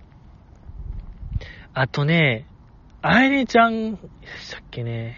[1.73, 2.45] あとね、
[3.01, 3.99] あやねちゃん、で
[4.39, 5.17] したっけね？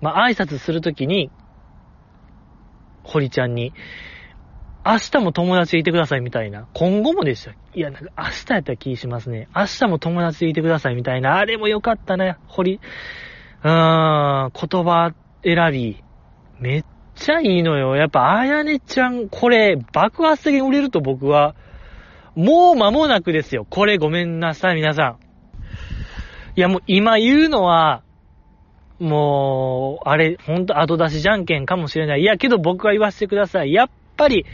[0.00, 1.30] まあ、挨拶するときに、
[3.02, 3.72] 堀ちゃんに、
[4.84, 6.66] 明日も友達いてくださいみたいな。
[6.72, 7.50] 今後もでした。
[7.50, 9.48] いや、なんか明日やった気しますね。
[9.54, 11.36] 明日も友達いてくださいみたいな。
[11.36, 12.36] あれも良かったね。
[12.46, 12.80] 堀、
[13.62, 15.12] うーん、言葉
[15.44, 16.02] 選び。
[16.58, 16.84] めっ
[17.14, 17.96] ちゃいいのよ。
[17.96, 21.54] やっぱ、あやねちゃん、これ、爆発的に売れると僕は
[22.34, 23.66] もう間もなくですよ。
[23.68, 25.18] これごめんなさい、皆さん。
[26.56, 28.02] いや、もう今言うのは、
[29.00, 32.20] もう、あれ、ほんと後出しじゃんけんかもしれない。
[32.20, 33.72] いや、けど僕は言わせてください。
[33.72, 34.44] やっぱり、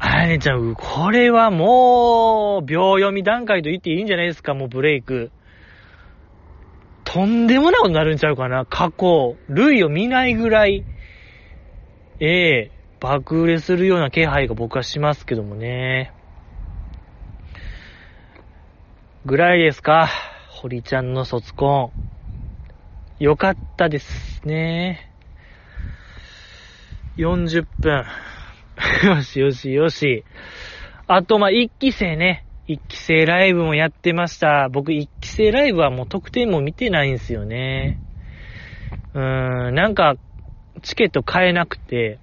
[0.00, 5.30] あやねちゃん、これはもう、秒読み段階と言っていいんじゃないですか、もうブレイク。
[7.04, 8.66] とんでもないことになるんちゃうかな？
[8.66, 10.84] 過去、類を見ないぐらい、
[12.18, 16.12] ええ爆売れするような気配が僕はしますけどもね。
[19.26, 20.08] ぐらいですか？
[20.48, 22.04] 堀ちゃんの卒コン。
[23.20, 25.08] よかったですね。
[27.16, 28.04] 40分。
[29.06, 30.24] よしよしよし。
[31.06, 32.44] あと、ま、一期生ね。
[32.66, 34.68] 一期生ライブもやってました。
[34.68, 38.00] 僕、一期生ライブはもう特典も見てないんですよね。
[39.14, 40.16] うーん、なんか、
[40.82, 42.18] チケット買えなくて、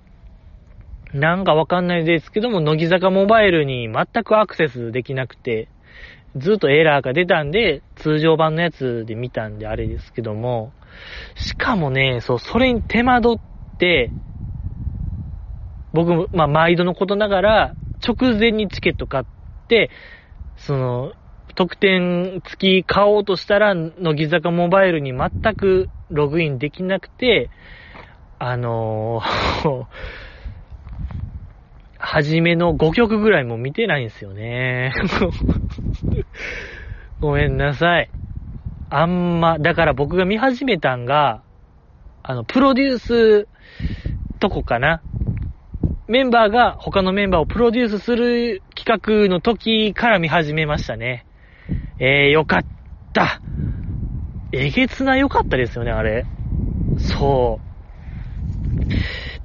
[1.14, 5.70] なんかわかんないですけども、乃木坂モバイルに全くアクセスできなくて、
[6.36, 10.74] ずっとエラーが出たんで、通常版のやつで見たんであれですけども、
[11.36, 13.42] しかもね、そう、それに手間取っ
[13.78, 14.14] て、
[15.94, 17.76] 僕も、まあ、毎度のことながら、
[18.06, 19.24] 直前にチケット買っ
[19.68, 19.92] て、
[20.56, 21.14] その、
[21.56, 27.52] 特典付き買おうとしたら、乃木坂モバイルに全くログインできなくて、
[28.40, 29.86] あのー
[32.04, 34.92] 初めの5曲ぐらいも見てないんですよね。
[37.22, 38.10] ごめんなさい。
[38.94, 41.44] あんま、だから僕が見始めたんが、
[42.24, 43.48] あの、プロデュース
[44.40, 45.02] とこかな。
[46.10, 51.26] メンバーが他のメンバーをプロデュースする企画の時から見始めましたね。
[52.00, 52.66] えー、よかっ
[53.14, 53.42] た。
[54.52, 56.26] えげつな良かったですよね、あれ。
[56.98, 57.72] そう。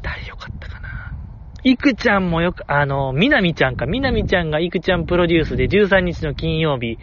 [0.03, 1.15] 誰よかったかな。
[1.63, 3.87] いくちゃんもよく、あの、みなみちゃんか。
[3.87, 6.99] みなみちゃんがいくちゃんプロデュースで13日の金曜日、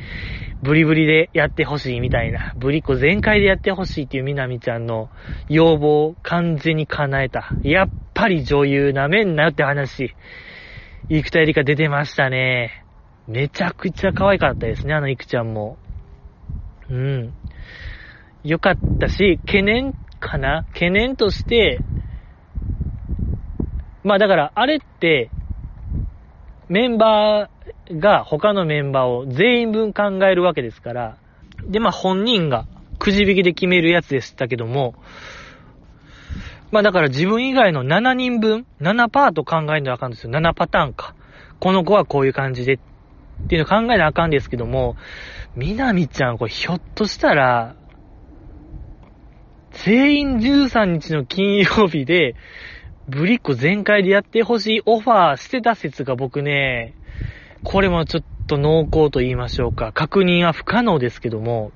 [0.64, 5.10] ブリブリでやってほしいみたいな、ブリコ全開でやってほしいっていうみなみちゃんの
[5.50, 7.54] 要望を完全に叶えた。
[7.64, 10.16] やっぱり女優なめんなよって話。
[11.10, 12.86] 生田絵梨花出てましたね。
[13.28, 15.78] めちゃくちゃ可愛かったですね、あのいくちゃんも。
[16.90, 17.34] うん。
[18.46, 20.66] よかったし、懸念かな？
[20.74, 21.82] 懸念として、
[24.04, 25.30] まあだからあれって、
[26.74, 31.18] メンバーが他のメンバーを全員分考えるわけですから、
[31.68, 32.66] で、まあ本人が
[32.98, 34.96] くじ引きで決めるやつでしたけども、
[36.72, 40.32] まあだから自分以外の7人分、7パート考えなあかんですよ。
[40.32, 41.14] 7パターンか。
[41.60, 42.80] この子はこういう感じでっ
[43.48, 44.96] ていうの考えなあかんですけども、
[45.56, 47.76] みなみちゃん、これひょっとしたら、
[49.74, 52.34] 全員13日の金曜日で、
[53.08, 56.96] ブリッコ全開でやってほしいオファーしてた説が僕ね、
[57.64, 59.92] これもちょっと濃厚と言いましょうか。
[59.92, 61.72] 確認は不可能ですけども、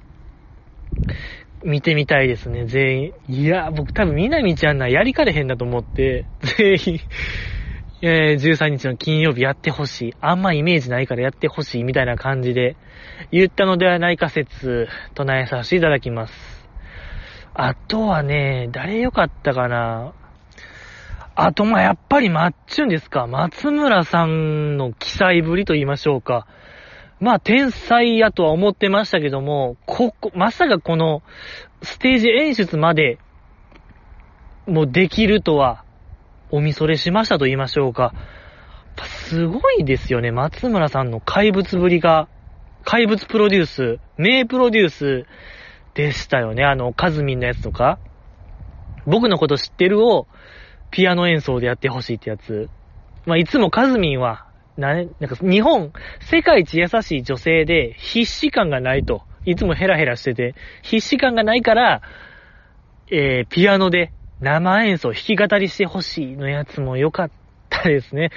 [1.64, 3.14] 見てみたいですね、全員。
[3.28, 6.26] いや、僕多分みなみちゃんなやりかれへんだと思って、
[6.58, 7.00] 全員、
[8.02, 10.14] えー、13日の金曜日やってほしい。
[10.22, 12.78] あんまイメージないからやってほしいみたいな感じで
[13.32, 16.34] 言ったのではないか説、唱えさせていただきます。
[17.54, 20.14] あとはね、誰よかったかな
[21.40, 23.28] あと、ま、やっぱりマッチュンですか。
[23.28, 26.48] 松村さんの記載ぶりと言いましょうか。
[27.20, 31.22] まあ、天才やとは思ってましたけども、ここ、まさかこの、
[31.84, 33.20] ステージ演出まで、
[34.66, 35.84] もうできるとは、
[36.50, 38.16] おみそれしましたと言いましょうか。
[39.04, 42.30] すごいですよね、松村さんの怪物ぶりが。
[42.84, 45.26] 怪物プロデュース、名プロデュース
[45.94, 46.64] でしたよね。
[46.64, 48.00] あの、カズミンのやつとか。
[49.06, 50.28] 僕のこと知ってるを、
[50.92, 52.70] ピアノ演奏でやってほしいってやつ。
[53.26, 54.46] まあ、いつもカズミンは、
[54.78, 59.24] な、なんか日本、世界一優しい女性で必死感がないと。
[59.46, 62.02] いつもヘラヘラしてて、必死感がないから、
[63.10, 64.12] えー、ピアノで
[64.42, 67.32] 生演奏、弾き語りしてほしいのやつも良かっ
[67.70, 68.32] たですね。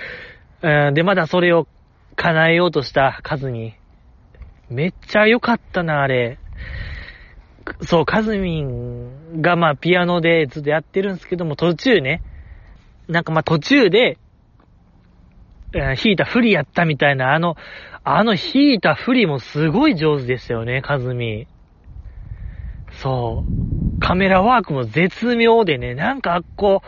[0.63, 1.67] うん、で、まだそれを
[2.17, 3.69] 叶えようとしたカズミ
[4.71, 4.75] ン。
[4.75, 6.39] めっちゃ良かったな、あれ。
[7.83, 12.23] そう、カズミンがまあピアノでずっとやってるんですけども、途中ね、
[13.11, 14.19] なんかまあ途中で、
[15.73, 17.57] 弾いたフリやったみたいな、あの、
[18.03, 21.47] あの弾いたフリもすごい上手でしたよね、カズミ。
[22.93, 24.01] そう。
[24.01, 26.83] カメラワークも絶妙でね、なんかあっこ、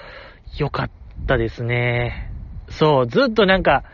[0.59, 0.91] 良かっ
[1.27, 2.31] たですね。
[2.69, 3.85] そう、ずっとなんか、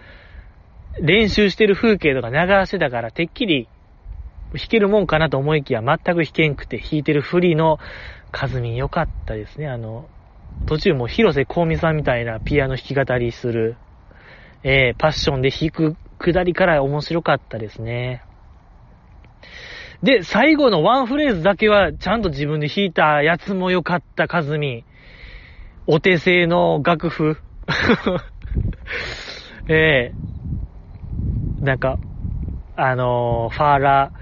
[1.01, 3.68] 練習してる風景とか流してたから、てっきり
[4.55, 7.79] 弾けるもんかなと思いきや、全く弾けんくて弾いてるフリの
[8.33, 9.68] カズミ良かったですね。
[9.68, 10.09] あの、
[10.66, 13.76] 途中も広瀬香美さんみたいなピアノ弾き語りする、
[14.62, 18.22] えー、パッションで弾く下りから面白かったですね。
[20.02, 24.84] で、最後のワンフレーズだけは、ちゃんと自分で弾いたやつも良かった、カズミ。
[25.86, 27.36] お手製の楽譜。
[29.68, 31.98] ええなんか、
[32.76, 34.18] あのー、ファーラー、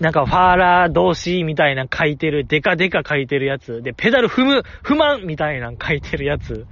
[0.00, 3.82] なんかファーラー同士みたいな書いてる、デカデカ書いてるやつ。
[3.82, 6.66] で、ペダル踏む、不満みたいな書いてるやつ。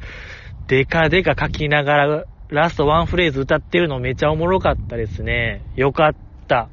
[0.67, 5.63] デカデカ書きながら、ラストワンフレーズ歌ってるのめちゃおもろかったですね。
[5.77, 6.15] よかっ
[6.47, 6.71] た。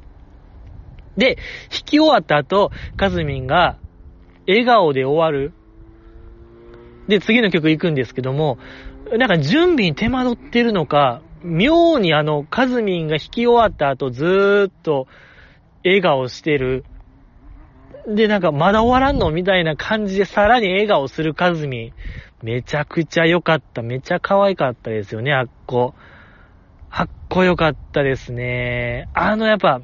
[1.18, 3.76] で、弾き終わった後、カズミンが、
[4.48, 5.52] 笑顔で終わる。
[7.06, 8.56] で、次の曲行くんですけども、
[9.12, 15.06] なんか準備に手間取ってるのか、妙にあの、カズミンが弾き終わった後ずーっと
[15.86, 16.84] 笑顔してる。
[18.06, 21.92] で、なんかまだ終わらんのみたいな感じでさらに笑顔するカズミ。
[22.42, 23.82] めちゃくちゃ良かった。
[23.82, 25.94] めちゃ可愛かったですよね、あっこ。
[26.90, 29.08] あっこ良かったですね。
[29.14, 29.80] あのやっぱ、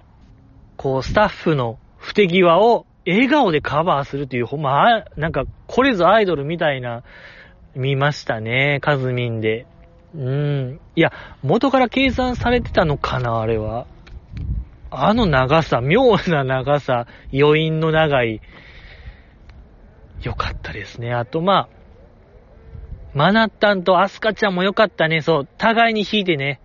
[0.76, 7.03] こう、スタッフの不手際を笑顔でカバーするという、ほんま、なんか、これぞアイドルみたいな、
[7.74, 9.66] 見ましたね、カズミンで。
[10.14, 10.80] うん。
[10.94, 13.86] いや、元から計算されてたのかな、あれは。
[14.95, 18.43] あの長さ、妙な長さ、余韻の長い、
[20.22, 21.14] よかったですね。
[21.14, 21.68] あと、まあ、
[23.14, 25.22] マナッタンとアスカちゃんもよかったね。
[25.22, 26.61] そう、互いに引いてね。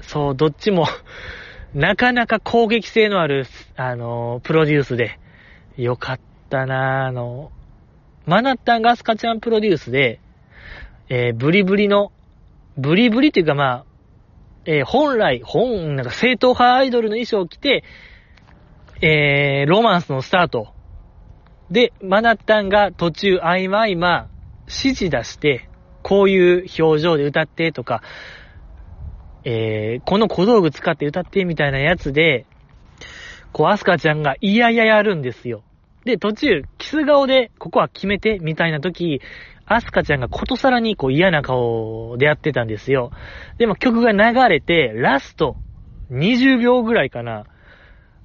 [0.00, 0.86] そう、どっちも
[1.74, 3.46] なかなか攻撃性のある、
[3.76, 5.18] あの、プロデュースで、
[5.76, 7.50] よかったなあの、
[8.26, 10.20] マナッタンガスカちゃんプロデュースで、
[11.08, 12.12] えー、ブリブリの、
[12.78, 13.91] ブリブリっていうかまあ、
[14.64, 17.84] えー、本来、本、なんか正統派アイドルの衣装を着て、
[19.00, 20.68] えー、ロマンスのスタート。
[21.70, 24.28] で、マナッタンが途中、合間合間、
[24.68, 25.68] 指示出して、
[26.02, 28.02] こういう表情で歌ってとか、
[29.44, 32.46] えー、この小道具使って歌ってみたいなやつで、
[33.52, 35.62] こう、アスカちゃんがいやいややるんですよ。
[36.04, 39.20] で、途中、キス顔で、ここは決めて、みたいな時、
[39.66, 43.10] アスカちゃんがことさらにこう嫌な顔でやってたんですよ。
[43.58, 45.56] でも曲が流れて、ラスト、
[46.10, 47.44] 20秒ぐらいかな。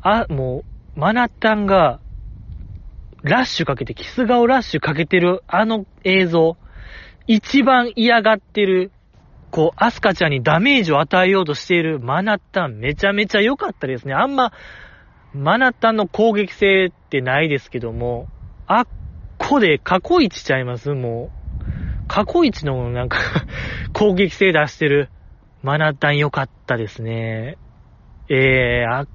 [0.01, 0.63] あ、も
[0.95, 1.99] う、マナタンが、
[3.23, 6.57] ラッシュかけて、キス顔ラッシュかけてるあの映像、
[7.27, 8.91] 一番嫌がってる
[9.51, 14.13] こう、アスカちゃんにダメージを与えようとしているマナッタン、めちゃめちゃ良かったですね。
[14.13, 14.51] あんま、
[15.33, 18.27] マナッタンの攻撃性ってないですけども、
[18.65, 18.87] あっ
[19.49, 20.93] こで過去一ちゃいます？
[20.93, 22.07] もう。
[22.07, 23.19] 過去一のなんか
[23.93, 25.09] 攻撃性出してる
[25.61, 27.57] マナッタン良かったですね。
[28.29, 29.07] ええー、あ、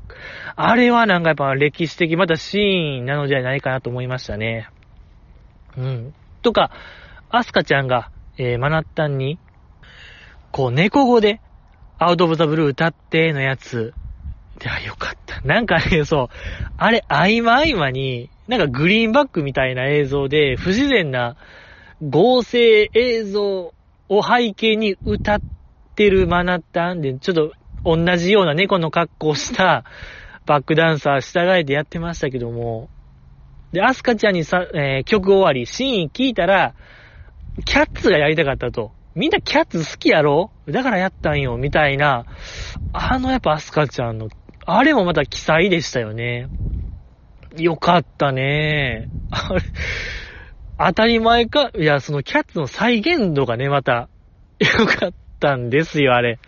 [0.56, 4.68] あれはなんかやっぱ歴史的またシーンなのではないかなと思いましたね。
[5.76, 6.14] うん。
[6.42, 6.70] とか、
[7.30, 9.38] アスカちゃんが、えー、マナッタンに、
[10.50, 11.40] こう、猫語で、
[11.98, 13.94] アウトオブザブルー歌ってのやつ。
[14.62, 15.40] いや、よかった。
[15.42, 16.28] なんかね、そう、
[16.76, 21.36] あれ、合間合間に、なんかグリーンバックみたいな映像で、不自然な
[22.02, 23.72] 合成映像
[24.08, 25.40] を背景に歌っ
[25.94, 27.52] てるマナッタンで、ちょっと
[27.84, 29.84] 同じような猫の格好をした
[30.44, 32.88] バックダンサー従えてやってましたけども、
[33.72, 36.74] で、アスカちゃんにさ、えー、曲終わり、シーン聞いたら、
[37.64, 38.92] キャッツがやりたかったと。
[39.14, 40.50] みんなキャッツ好きやろ？
[40.66, 42.24] だからやったんよ、みたいな、
[42.92, 44.28] あのやっぱアスカちゃんの、
[44.64, 46.48] あれもまた記載でしたよね。
[47.56, 49.08] よかったね。
[49.30, 49.62] あれ、
[50.78, 54.08] 当たり前か、いや、そのキャッツの再現度がね、また、
[54.58, 56.38] よかったんですよ、あれ。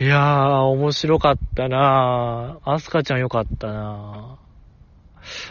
[0.00, 2.70] いやー、面白かったなー。
[2.70, 4.38] アスカちゃんよかったな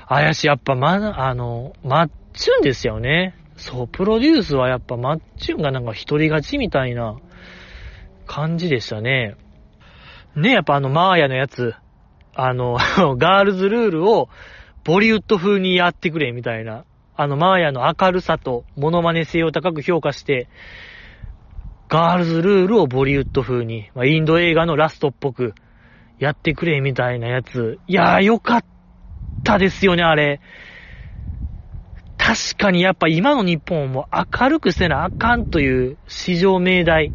[0.07, 0.13] ー。
[0.13, 3.35] あやし、やっぱ、ま、あの、マッチュンですよね。
[3.57, 7.17] そう、プロデュースはやっぱマッチュンがなんか一人勝ちみたいな
[8.25, 9.35] 感じでしたね。
[10.35, 11.73] ね、やっぱあのマーヤのやつ、
[12.37, 12.77] あの、
[13.17, 14.29] ガールズルールを
[14.83, 16.85] ボリウッド風にやってくれみたいな。
[17.19, 20.47] あのマーヤの明るさとモノマネ性を高く評価して、
[21.89, 25.55] ガールズルールをボリウッド風に、まあ、インド映画のラストっぽく
[26.19, 27.79] やってくれみたいなやつ。
[27.87, 28.65] いやーよかっ
[29.43, 30.41] たですよね、あれ。
[32.17, 37.13] 確かにやっぱ今の日本も明るくせなあかんという市場命題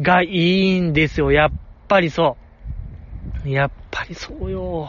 [0.00, 1.30] がいいんですよ。
[1.30, 1.52] やっ
[1.86, 2.36] ぱりそ
[3.44, 3.50] う。
[3.50, 4.88] やっぱりそうよ。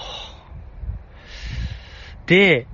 [2.25, 2.65] で、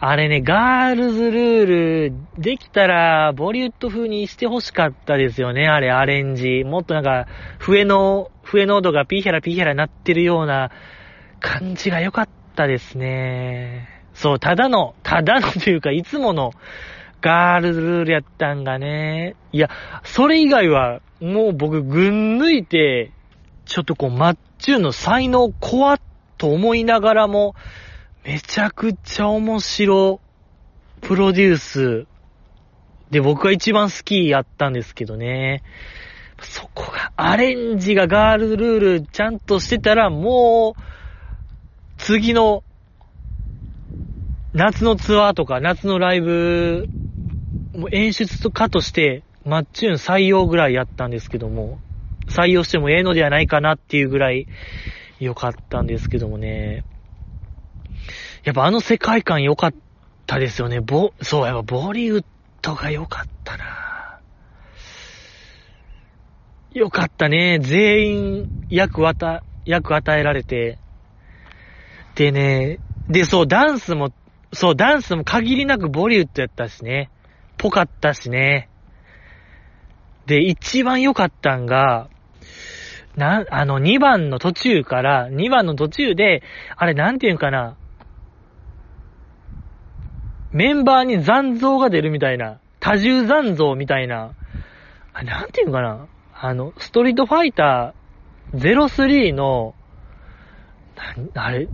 [0.00, 6.64] あれね、ガールズルール、できたら、ボリウッド風にしてほしかったですよね、あれ、アレンジ。
[6.64, 7.28] もっとなんか、
[7.60, 10.72] 笛の、笛濃度がピーヒャラピーヒャラなってるような
[11.38, 13.88] 感じが良かったですね。
[14.14, 16.50] そう、ただの、ただのというか、いつもの
[17.20, 19.36] ガールズルールやったんがね。
[19.52, 19.70] いや、
[20.02, 23.12] それ以外は、もう僕、群抜いて、
[23.64, 26.00] ちょっとこう、マッチューの才能怖っ
[26.38, 27.56] と思いながらも、
[28.24, 30.20] めちゃくちゃ面白、
[31.00, 32.06] プロデュース、
[33.10, 35.64] で、僕が一番好きやったんですけどね。
[36.40, 40.82] そこが、アレンジがガールルールちゃんとしてたら、もう、
[41.98, 42.62] 次の、
[44.54, 46.86] 夏のツアーとか、夏のライブ、
[47.76, 51.80] もう演出家として、マッチューン採用ぐらいやったんですけども、
[52.32, 54.48] 採用してもええのではないかなっていうぐらい
[55.20, 56.84] 良かったんですけどもね。
[58.44, 59.74] やっぱあの世界観良かっ
[60.26, 60.80] たですよね。
[60.80, 62.24] ボ、そう、やっぱボリウッ
[62.60, 64.20] ドが良かったな
[66.72, 67.58] 良かったね。
[67.60, 70.78] 全員役わた、役与えられて。
[72.14, 74.10] でね、で、そう、ダンスも、
[74.52, 77.10] そう、ダンスも限りなくボリウッドやったしね。
[77.58, 78.68] ぽかったしね。
[80.26, 82.08] で、一番良かったんが、
[83.16, 86.42] な、あの、2番の途中から、2番の途中で、
[86.76, 87.76] あれ、なんていうんかな。
[90.52, 94.34] メンバーに残像が出るみたいな、多重残像みたいな、
[95.14, 96.06] あなんていうんかな。
[96.34, 99.74] あの、ストリートファイター03の、
[101.34, 101.68] な、あれ、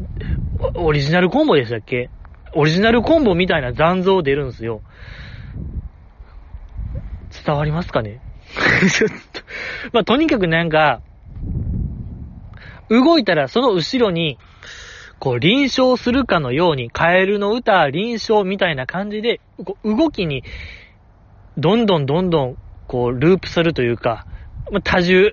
[0.76, 2.11] オリジナルコンボでしたっけ？
[2.55, 4.82] オリジナルコンボみたいな残像出るんですよ。
[7.45, 8.20] 伝わりますかね？
[8.91, 9.41] ちょっと
[9.93, 11.01] まあ、とにかくなんか、
[12.91, 14.39] 動いたらその後ろに、
[15.18, 19.41] こう、臨床するかのように、カエルの歌、臨床みたいな感じで、
[19.84, 20.45] 動きに、
[21.57, 24.26] どんどんどんどん、こう、ループするというか、
[24.84, 25.32] 多重、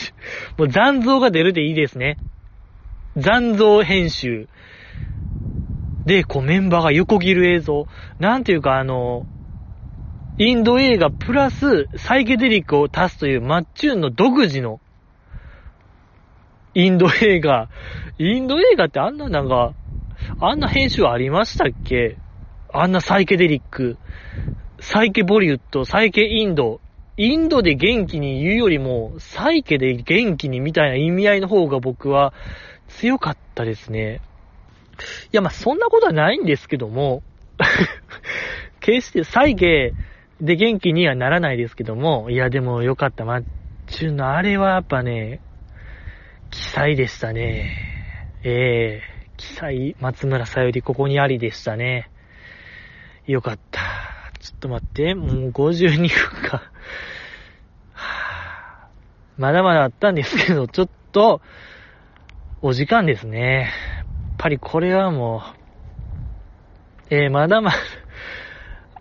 [0.56, 2.18] もう残像が出るでいいですね。
[3.16, 4.48] 残像編集。
[6.06, 7.86] で、こうメンバーが横切る映像。
[8.20, 9.26] なんていうかあの、
[10.38, 14.80] インド映画プラスサイケデリックを足すというマッチューンの独自の
[16.76, 17.70] インド映画。
[18.18, 19.72] インド映画ってあんななんか、
[20.38, 22.18] あんな編集ありましたっけ？
[22.70, 23.96] あんなサイケデリック。
[24.78, 26.82] サイケボリュッド、サイケインド。
[27.16, 32.34] インドで元気に言うよりも、サイケで元気にみたいな意味合いの方が僕は
[32.88, 34.20] 強かったですね。
[35.32, 37.22] いや、ま、そんなことはないんですけども、
[38.80, 39.94] 決してサイケ
[40.42, 43.24] で元気にはならないですけども、いや、でもよかった。
[43.24, 43.44] マッ
[43.86, 45.40] チュのあれはやっぱね、
[46.50, 47.70] 記載でしたね。
[48.42, 52.10] ええー、記載、松村さゆりここにありでしたね。
[53.26, 53.80] よかった。
[54.40, 56.62] ちょっと待って、もう52分か。
[57.92, 58.88] は
[59.36, 61.40] まだまだあったんですけど、ちょっと、
[62.62, 63.70] お時間ですね。
[63.98, 64.06] やっ
[64.38, 65.42] ぱりこれはも
[67.10, 67.76] う、えー、まだまだ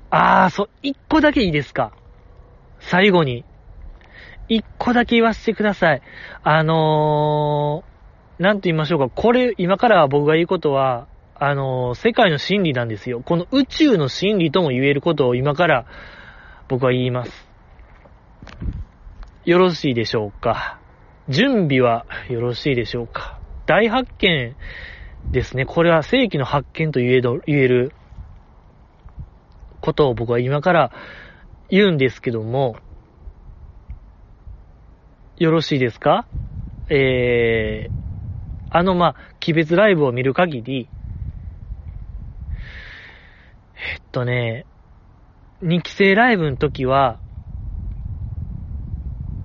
[0.09, 1.91] あー、そう、一個だけいいですか
[2.79, 3.43] 最後に。
[4.47, 6.01] 一個だけ言わせてください。
[6.43, 9.09] あのー、なんと言いましょうか。
[9.09, 13.21] これ、今から僕が言うことは、あのー、世界の真理なんですよ。
[13.21, 15.85] この宇宙の真理とも言えることを今から
[16.67, 17.49] 僕は言います。
[19.45, 20.79] よろしいでしょうか。
[21.29, 23.39] 準備はよろしいでしょうか。
[23.65, 24.55] 大発見
[25.31, 25.65] ですね。
[25.65, 27.93] これは世紀の発見と言え言える
[29.81, 30.91] ことを僕は今から
[31.69, 32.75] 言うんですけども、
[35.37, 36.25] よろしいですか？
[36.89, 37.93] えー、
[38.69, 39.15] あの、ま、
[39.45, 40.87] 鬼別ライブを見る限り、
[43.75, 44.65] えっとね、
[45.61, 47.19] 2期生ライブの時は、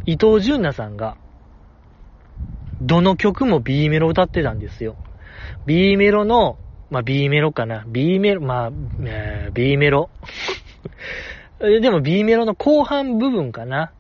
[0.06, 1.16] 伊藤純奈さんが、
[2.80, 4.96] どの曲も B メロ歌ってたんですよ。
[5.66, 6.56] B メロの、
[6.90, 7.84] まあ、B メロかな。
[7.88, 8.70] B メロ、まあ、
[9.04, 10.08] えー、B メロ。
[11.60, 13.92] でも B メロの後半部分かな。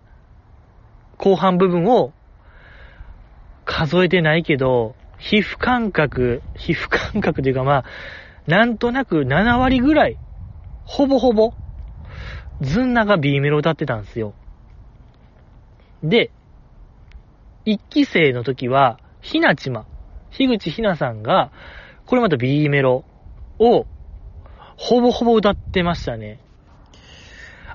[1.22, 2.12] 後半部分を
[3.66, 7.84] 数えてないけど、皮膚感覚、皮膚感覚というかまあ、
[8.46, 10.16] なんとなく7割ぐらい、
[10.84, 11.52] ほぼほぼ、
[12.62, 14.32] ズンナが B メロ歌ってたんですよ。
[16.02, 16.30] で、
[17.66, 19.84] 一期生の時は、ひなちま、
[20.30, 21.52] 樋口ひなさんが、
[22.06, 23.04] これまた B メロ
[23.58, 23.86] を、
[24.78, 26.40] ほぼほぼ歌ってましたね。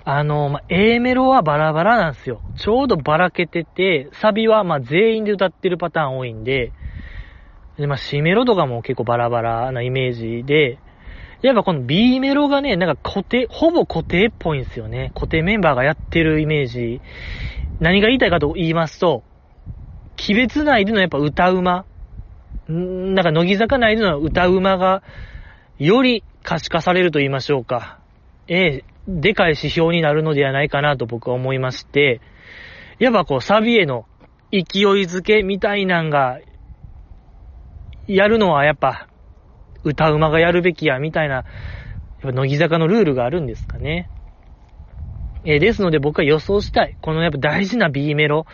[0.08, 2.44] あの、まあ、A メロはバラバラなんですよ。
[2.56, 6.74] ちょうどばらけてて、サビはま、全員で歌ってるパターン多いんで、
[7.76, 10.78] で、まあ、C メロとかも結構バラバラなイメージで、
[11.42, 15.12] やっぱこの B メロがね、なんか固定、ほぼ固定っぽいんですよね。
[15.16, 17.02] 固定メンバーがやってるイメージ。
[17.80, 19.24] 何が言いたいかと言いますと、
[20.30, 21.86] 鬼別内でのやっぱ歌うま、
[22.72, 25.04] んなんか乃木坂内での歌うまが、
[25.80, 28.00] より可視化されると言いましょうか。
[28.48, 32.22] ええでかい指標になるのではないかなと僕は思いまして、
[33.00, 34.06] やっぱこうサビへの
[34.52, 34.64] 勢い
[35.04, 36.40] づけみたいなんが、
[38.08, 39.08] やるのはやっぱ、
[39.84, 41.46] 歌うまがやるべきや、みたいな、やっ
[42.22, 44.10] ぱ乃木坂のルールがあるんですかね。
[45.44, 46.98] えー、ですので僕は予想したい。
[47.02, 48.46] このやっぱ大事な B メロ。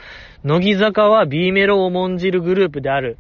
[0.44, 3.18] 乃木坂は B メロを重んじるグループである。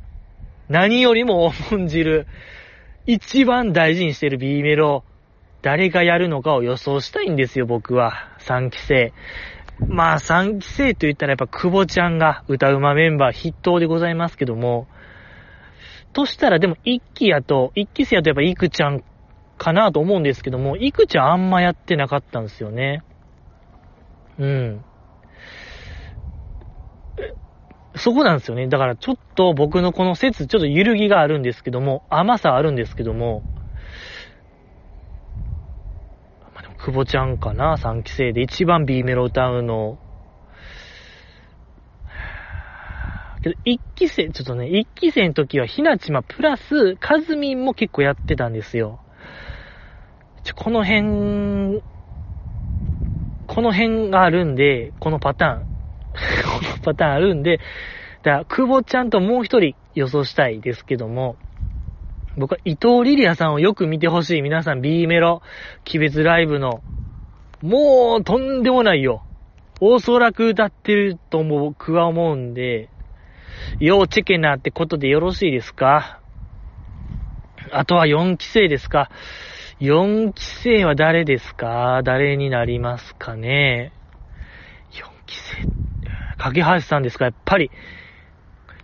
[0.67, 2.27] 何よりも重んじる。
[3.05, 5.05] 一番大事にしてる B メロ。
[5.61, 8.13] 誰がやるのかを予想したいんですよ、僕は。
[8.39, 9.13] 3期生。
[9.87, 14.87] まあ、3期生と言ったらやっぱ久保ちゃんが歌うまメンバー筆頭でございますけども、
[16.13, 19.03] としたらでも1期やと、1期生やとやっぱいくちゃん
[19.57, 23.03] かなと思うんですけども、いくちゃんあんまやってなかったんですよね。
[24.39, 24.85] うん。
[27.95, 28.67] そこなんですよね。
[28.67, 33.43] だからちょっと僕のこの説、ちょっと揺るぎがあるんですけども、甘さあるんですけども、
[36.53, 39.99] まあ、でも、久保ちゃんかな、3期生で一番 B メロ歌うの。
[43.43, 48.99] けど、1期生、ちょっとね、1期生の時はひなちまプラス、カズミンも結構やってたんですよ。
[50.43, 51.83] ちょ、この辺、
[53.45, 55.65] この辺があるんで、このパターン。
[56.61, 57.59] このパターンあるんで、
[58.23, 61.35] だから、久保ちゃんともう一人予想したいですけども、
[62.37, 64.41] 僕は伊藤リリアさんをよく見てほしい。
[64.41, 65.41] 皆さん B メロ、
[65.89, 66.81] 鬼別ライブの、
[67.61, 69.23] もうとんでもないよ。
[69.79, 72.89] おそらく歌ってると、僕は思うんで、
[73.79, 76.19] 要チェケナってことでよろしいですか？
[77.71, 79.11] あとは4期生ですか
[79.79, 82.01] ?4 期生は誰ですか？
[82.03, 83.91] 誰になりますかね
[84.91, 85.67] ?4 期生、
[86.37, 87.25] 架橋さんですか？
[87.25, 87.71] やっぱり。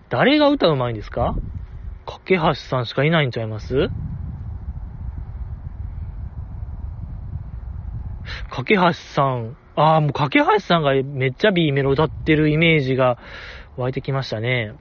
[0.10, 1.36] 誰が歌うまいんですか？
[2.08, 3.90] 架橋さんしかいないんちゃいます？
[8.50, 13.18] 架橋さん、ああ、もう架橋さんがめっちゃ B メロ歌ってるイメージが
[13.76, 14.74] 湧いてきましたね。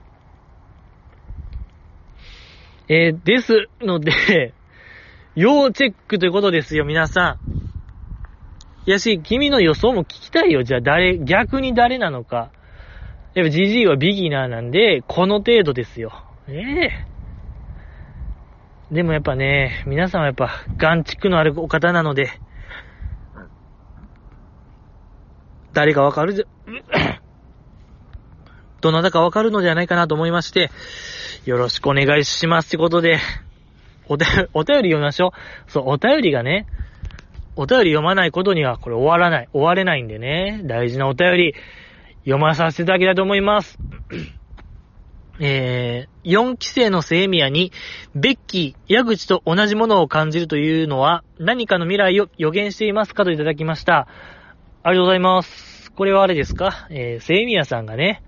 [2.89, 4.53] えー、ですので、
[5.35, 7.37] 要チェックということですよ、皆さ
[8.85, 8.89] ん。
[8.89, 10.63] いやし、君の予想も聞きたいよ。
[10.63, 12.51] じゃあ誰、逆に誰なのか。
[13.33, 16.11] やっぱ GG はビギナーなんで、この程度ですよ。
[16.47, 17.16] ええー、
[18.91, 22.31] でもやっぱね、皆さんはやっぱ、眼蓄のあるお方なので、
[25.73, 26.45] 誰かわかるじゃ、
[28.79, 30.71] どなたかわかるのではないかなと思いまして、
[31.45, 33.19] よろしくお願いしますってことで、
[34.07, 35.33] お便り、お便り読みましょ
[35.67, 35.71] う。
[35.71, 36.65] そう、お便りがね、
[37.57, 41.55] お便り読まないことにはこれ終わらない、終われないんでね、大事なお便り、
[42.19, 43.77] 読まさせていただきたいと思います。
[45.39, 47.71] えー、4期生のセイミヤに、
[48.15, 54.07] ベッキー、矢口と同じものを感じるというのは、何かの未来を予言していますかといただきました。
[54.83, 55.91] ありがとうございます。
[55.91, 56.87] これはあれですか？
[56.89, 58.23] えー、セイミヤさんがね、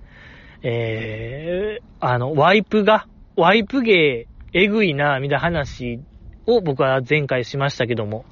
[0.62, 6.00] えー、あの、ワイプが、ワイプ芸、えぐいな、みたいな話
[6.46, 8.26] を僕は前回しましたけども、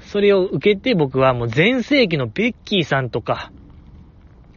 [0.00, 3.50] それを受けて僕はもう前世紀のベッキーさんとか、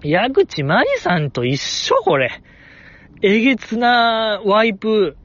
[0.04, 2.42] 矢口まりさんと一緒これ。
[3.22, 5.18] えげつなワイプ、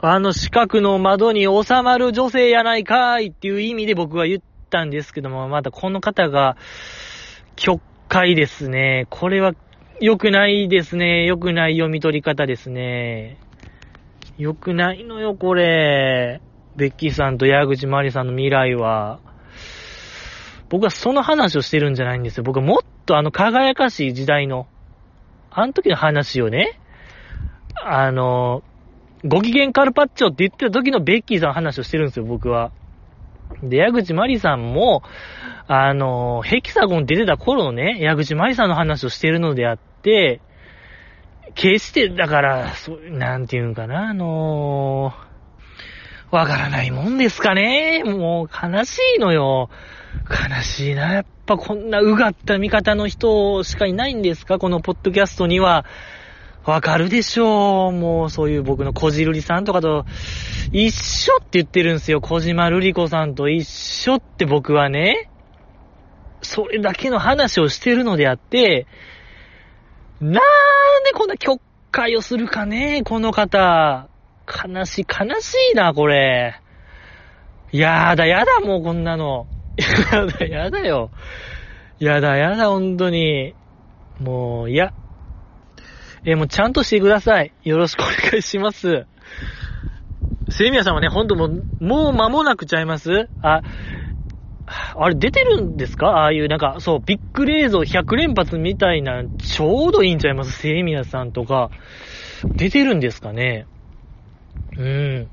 [0.00, 6.56] あの四角の窓に収まる女性やないかいっていう意味で僕は言ったんですけども、まだこの方が、
[7.56, 9.06] 曲解ですね。
[9.10, 9.54] これは
[10.00, 11.24] 良くないですね。
[11.24, 13.38] 良くない読み取り方ですね。
[14.38, 16.40] 良くないのよ、これ。
[16.76, 19.20] ベッキーさんと矢口まりさんの未来は。
[20.68, 22.44] 僕はその話をしてるんじゃないんですよ。
[22.44, 24.66] 僕はもっとあの輝かしい時代の、
[25.50, 26.80] あの時の話をね、
[27.82, 28.62] あの、
[29.24, 32.72] ご機嫌カルパッチョって言ってた時のベッキーさんの話をしてるんですよ、僕は。
[33.62, 35.02] で、矢口まりさんも、
[35.66, 40.40] あの、ヘキサゴン出てた頃のね、矢口まりさんの話をしてるのであって、
[41.54, 48.02] 決して、だから、そう、なんていうんかな、あのー、わからないもんですかね。
[48.04, 49.70] もう、悲しいのよ。
[50.28, 51.12] 悲しいな。
[51.12, 54.58] やっぱこんなうがった味方の人しかいないんですか？
[54.58, 55.84] このポッドキャストには。
[56.64, 57.92] わかるでしょう。
[57.92, 60.06] もうそういう僕のこじるりさんとかと
[60.72, 62.22] 一緒って言ってるんですよ。
[62.22, 65.28] 小島瑠璃子さんと一緒って僕はね、
[66.40, 68.86] それだけの話をしてるのであって、
[70.22, 70.40] なんで
[71.12, 71.60] こんな曲
[71.90, 74.08] 解をするかね、この方。
[74.46, 76.60] 悲しい、悲しいな、これ。
[77.72, 79.46] やだ、やだ、もうこんなの。
[79.76, 81.10] やだ、やだよ。
[81.98, 83.54] やだ、やだ、ほんとに。
[84.20, 84.92] もう、いや。
[86.24, 87.52] えもうちゃんとしてください。
[87.64, 89.06] よろしくお願いします。
[90.48, 93.62] セミヤさんはね、ほんともう、もう間もなくちゃいますあ、
[94.96, 96.06] あれ出てるんですか？
[96.06, 100.52] ああいうなんか、そう、ビッグレーゾー100連発みたいな、ちょうどいいんちゃいます？
[100.52, 101.70] セイミヤさんとか。
[102.46, 103.66] 出てるんですかね？
[104.78, 105.28] うん。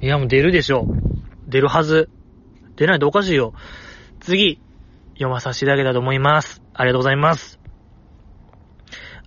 [0.00, 1.50] いや、もう出るでしょう。
[1.50, 2.08] 出るはず。
[2.78, 3.52] 出ないとおかしいよ。
[4.20, 4.60] 次、
[5.14, 6.62] 読まさせていただけたと思います。
[6.72, 7.58] ありがとうございます。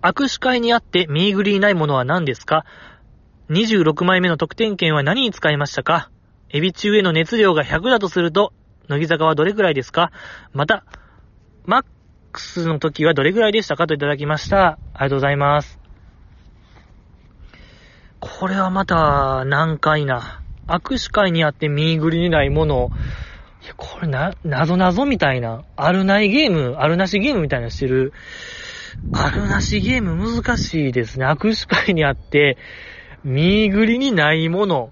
[0.02, 2.66] 握手会にあって見ーグリーないものは何ですか
[3.50, 6.10] ?26 枚目の得点券は何に使いましたか？
[6.50, 8.54] エビ中への熱量が100だとすると、
[8.88, 10.12] 乃木坂はどれくらいですか？
[10.54, 10.86] また、
[11.66, 11.84] マッ
[12.32, 13.86] クスの時はどれくらいでしたか？
[13.86, 14.68] といただきました。
[14.68, 15.78] ありがとうございます。
[18.22, 20.42] これはまた、難解な。
[20.68, 22.92] 握手会にあって見ーグリにないものを、
[23.64, 28.14] いや、これな、なぞなぞみたいな、あるないゲーム、あるなしゲームみたいなしてる、
[29.14, 31.26] あるなしゲーム難しいですね。
[31.26, 32.58] 握手会にあって、
[33.24, 34.92] 見ーグリにないもの。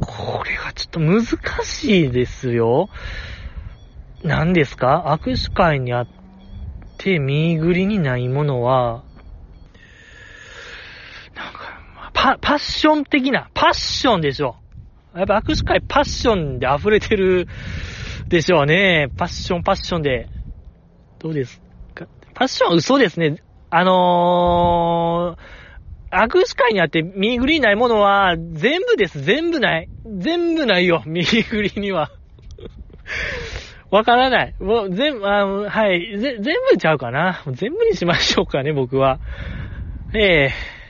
[0.00, 1.24] これがちょっと難
[1.64, 2.90] しいですよ。
[4.22, 5.18] 何ですか？
[5.20, 6.08] 握手会にあっ
[6.98, 9.02] て、見ーグリにないものは、
[11.34, 11.60] なんか、
[12.12, 14.61] パ、パッション的な、パッションでしょ。
[15.14, 17.46] やっぱ握手会パッションで溢れてる
[18.28, 19.08] でしょうね。
[19.16, 20.28] パッション、パッションで。
[21.18, 21.60] どうです
[21.94, 22.06] か？
[22.34, 23.42] パッションは嘘ですね。
[23.68, 29.20] あのー、握手会にあってミーグリーないものは全部です。
[29.22, 29.88] 全部ない。
[30.06, 31.02] 全部ないよ。
[31.06, 32.10] ミーグリーには。
[33.90, 34.54] わからない。
[34.60, 36.18] もう全部、あのはい。
[36.18, 37.42] 全部ちゃうかな。
[37.52, 39.20] 全部にしましょうかね、僕は。
[40.14, 40.81] ええー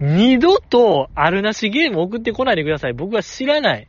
[0.00, 2.92] 二度とあるなしゲーム送ってこないでください。
[2.92, 3.88] 僕は知らない。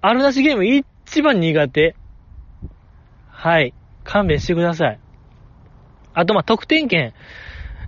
[0.00, 1.94] あるなしゲーム一番苦手。
[3.28, 3.74] はい。
[4.04, 5.00] 勘弁してください。
[6.14, 7.14] あと、ま、得点券。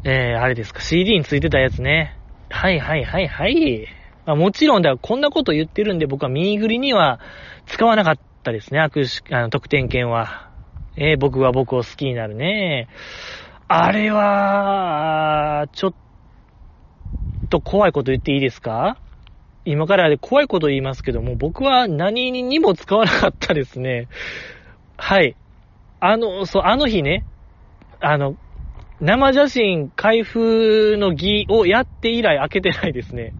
[0.05, 2.17] えー、あれですか、CD についてたやつね。
[2.51, 3.89] はいはいはいはい。
[4.27, 7.21] まあ、もちろんだ、こんなこと言ってるんで僕はミーグリには
[7.67, 10.51] 使わなかったですね、握手、あの、得点券は。
[10.97, 12.89] えー、僕は僕を好きになるね。
[13.67, 15.95] あれは、ちょっ
[17.55, 18.99] と怖いこと言っていいですか？
[19.65, 24.09] 今からで怖いこと言いますけども、僕は何にも使わなかったですね。
[24.97, 25.37] はい。
[26.01, 27.25] あの、そう、あの日ね、
[28.01, 28.37] あの、
[29.01, 33.33] 生写真開封の儀をやって以来開けてないですね。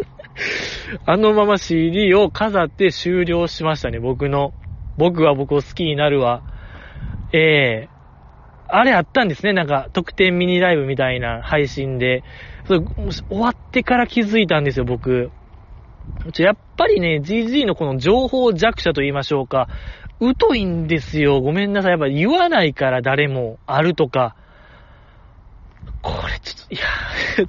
[1.06, 4.54] あのまま CD を飾って終了しましたね、僕の。
[4.96, 6.42] 僕は僕を好きになるわ。
[7.32, 12.24] ええー、あれあったんですね、なんか、特典ミニライブみたいな配信で。
[12.68, 15.30] それ終わってから気づいたんですよ、僕。
[16.36, 19.70] やっぱりね、GG のこの情報弱者と言いましょうか。
[20.20, 21.40] 疎いんですよ。
[21.40, 21.92] ごめんなさい。
[21.92, 24.36] やっぱ言わないから誰もあるとか。
[26.02, 26.84] これちょっと、いや、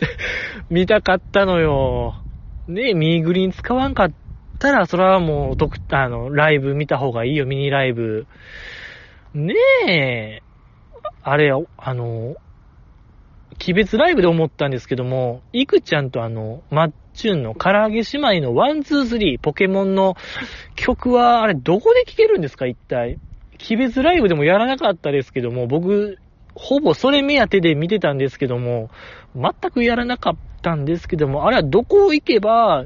[0.69, 2.15] 見たかったのよ。
[2.69, 4.11] ねえミーグリーン使わんかっ
[4.57, 8.25] たら、それはもう、ドクターのライブ見た方がいいよ、ミニライブ。
[9.33, 9.53] ね
[9.89, 10.43] え。
[11.23, 12.35] あれ、あの、
[13.61, 20.15] 鬼別ライブで思ったんですけども、いくちゃんとあの、マッチュンの唐揚げ姉妹のワン、ツー、スリー、ポケモンの
[20.75, 23.19] 曲は、あれ、どこで聴けるんですか、一体。
[23.69, 26.17] 鬼別ライブでもやらなかったですけども、僕、
[26.55, 28.89] ほぼそれ目当てで見てたんですけども、
[29.35, 32.85] 全くやらなかったんですけども、あれはどこ行けば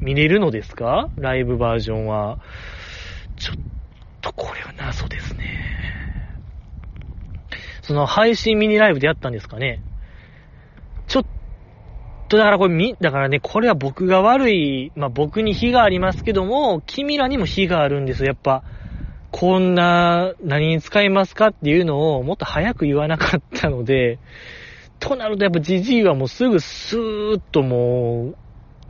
[0.00, 1.10] 見れるのですか？
[1.16, 2.38] ライブバージョンは。
[3.36, 3.56] ちょっ
[4.20, 5.44] とこれは謎ですね。
[7.82, 9.82] その配信ミニライブでやったんですかね？
[11.10, 11.24] ちょっ
[12.28, 18.62] と、だからこれみ、だからね、これは僕が悪い、まあ、僕に非がありますけども、君らにも非があるんですよ、やっぱ。
[19.32, 24.20] こんな、何に使いますかっていうのをもっと早く言わなかったので、
[25.00, 28.36] となるとやっぱジジイはもうすぐスーッともう、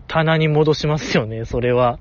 [0.07, 1.99] 棚に戻しますよね、それは。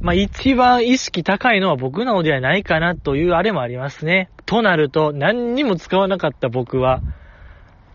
[0.00, 4.30] まあ、一番意識高いのは僕なのではないかなというあれもありますね。
[4.46, 7.02] となると、何にも使わなかった僕は、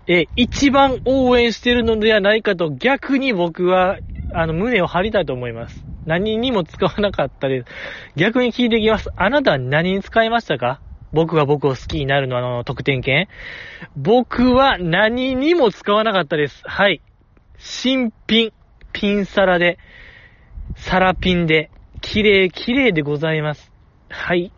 [0.08, 4.00] え、一番応援してるのではないかと逆に僕は、
[4.34, 5.86] あの、胸を張りたいと思います。
[6.06, 7.66] 何にも使わなかったです。
[8.16, 9.10] 逆に聞いていきます。
[9.16, 10.82] あなたは何に使いましたか？
[11.14, 13.28] 僕が僕を好きになるのあの、特典券
[13.96, 16.62] 僕は何にも使わなかったです。
[16.66, 17.04] はい。
[17.60, 18.54] 新品。
[18.94, 19.78] ピンサラで。
[20.76, 21.70] サラピンで。
[22.02, 23.72] 綺麗、綺麗でございます。
[24.10, 24.52] はい。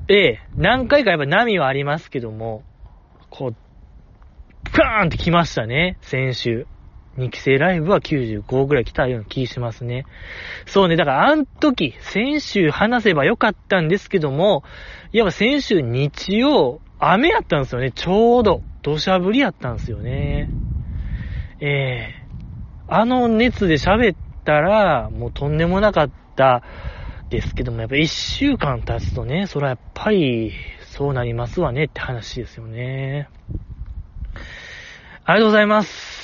[0.09, 2.63] ええ、何回かやっぱ波はありますけども、
[3.31, 3.57] こう、
[4.73, 6.67] ガーンって来ましたね、先週。
[7.17, 10.07] 2期生ライブは95ぐらい来たような気しますね。
[10.67, 14.65] そうね、だからあの時、先週話せばよかったんですけども、
[15.13, 18.63] やっぱ先週日曜、雨やったんですよね、ちょうど。
[18.83, 20.51] 土砂降りやったんですよね。
[21.61, 22.25] ええ
[22.87, 26.63] あの熱で喋ったら、もうとんでもなかった
[27.31, 30.53] ですけども、やっぱ一週間経つとね、それはやっぱり、
[30.83, 33.29] そうなりますわねって話ですよね。
[35.25, 36.24] ありがとうございます。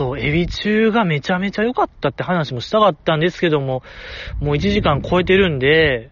[0.00, 3.82] そう、エビ中がめちゃめちゃ良かったって話もしたかったんですけども、
[4.40, 6.10] もう1時間超えてるんで、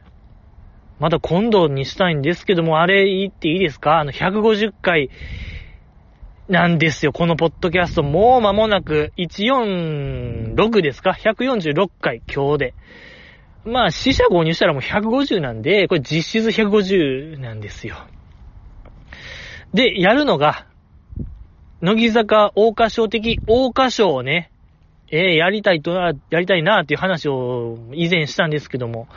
[0.99, 4.01] また今度にしたいんですけども、あれ言っていいですか？
[4.01, 5.09] あの、150回
[6.51, 8.03] なんですよ、このポッドキャスト。
[8.03, 12.74] もう間もなく、146ですか ?146 回、今日で。
[13.64, 17.97] まあ、死者購入したらもう150なんで、これ実質150なんですよ。
[19.72, 20.66] で、やるのが、
[21.81, 24.51] 乃木坂大歌唱的大歌唱をね、
[25.11, 29.09] えー、やりたいと、やりたいなっていう話を以前したんですけども、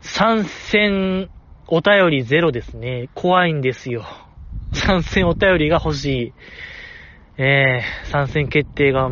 [0.00, 1.28] 参戦
[1.66, 3.10] お便りゼロですね。
[3.14, 4.04] 怖いんですよ。
[4.72, 6.32] 参戦お便りが欲しい。
[7.36, 9.10] えー、参戦決定が、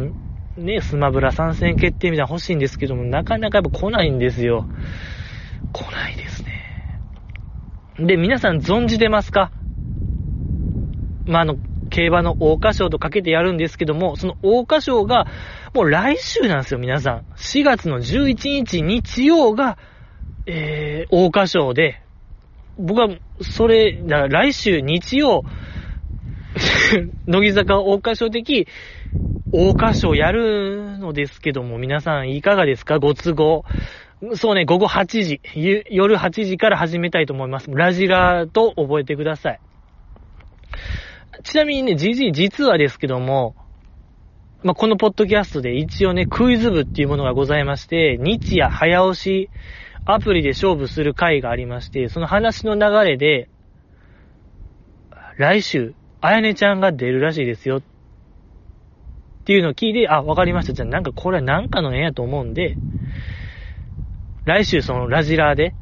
[0.57, 4.67] ね、スマブラ参戦決定みたいな欲しいんですけども、なかなかやっぱ来ないんですよ。
[5.73, 7.01] 来ないですね。
[7.99, 9.51] で、皆さん存じてますか？
[11.27, 11.57] まあ、あの、
[11.97, 15.27] 競馬の桜花賞とかけてやるんですけども、その桜花賞が、
[15.73, 17.25] もう来週なんですよ、皆さん。
[17.37, 18.35] 4月の11
[18.67, 19.79] 日日曜が、
[20.45, 22.03] えー、桜花賞で、
[22.79, 23.09] 僕は、
[23.41, 25.45] それ、だから来週日曜、
[27.27, 28.69] 乃木坂桜花賞的、
[29.51, 32.99] 桜花賞やるのですけども、皆さんいかがですか？
[32.99, 33.65] ご都合。
[34.35, 35.41] そうね、午後8時、
[35.91, 37.71] 夜8時から始めたいと思います。
[37.71, 39.61] ラジラと覚えてください。
[41.43, 43.55] ちなみにね、GG 実はですけども、
[44.63, 49.51] まあ、このポッドキャストで一応ね、クイズ部っていうものがございまして、日夜早押し
[50.05, 53.49] アプリで勝負する回がありまして、その話の流れで、
[55.37, 57.79] 来週、あやねちゃんが出るらしいですよ。
[57.79, 57.83] っ
[59.45, 60.73] ていうのを聞いて、あ、わかりました。
[60.73, 62.77] じゃあなんかこれはなんかの縁やと思うんで、
[64.45, 65.75] 来週そのラジラーで、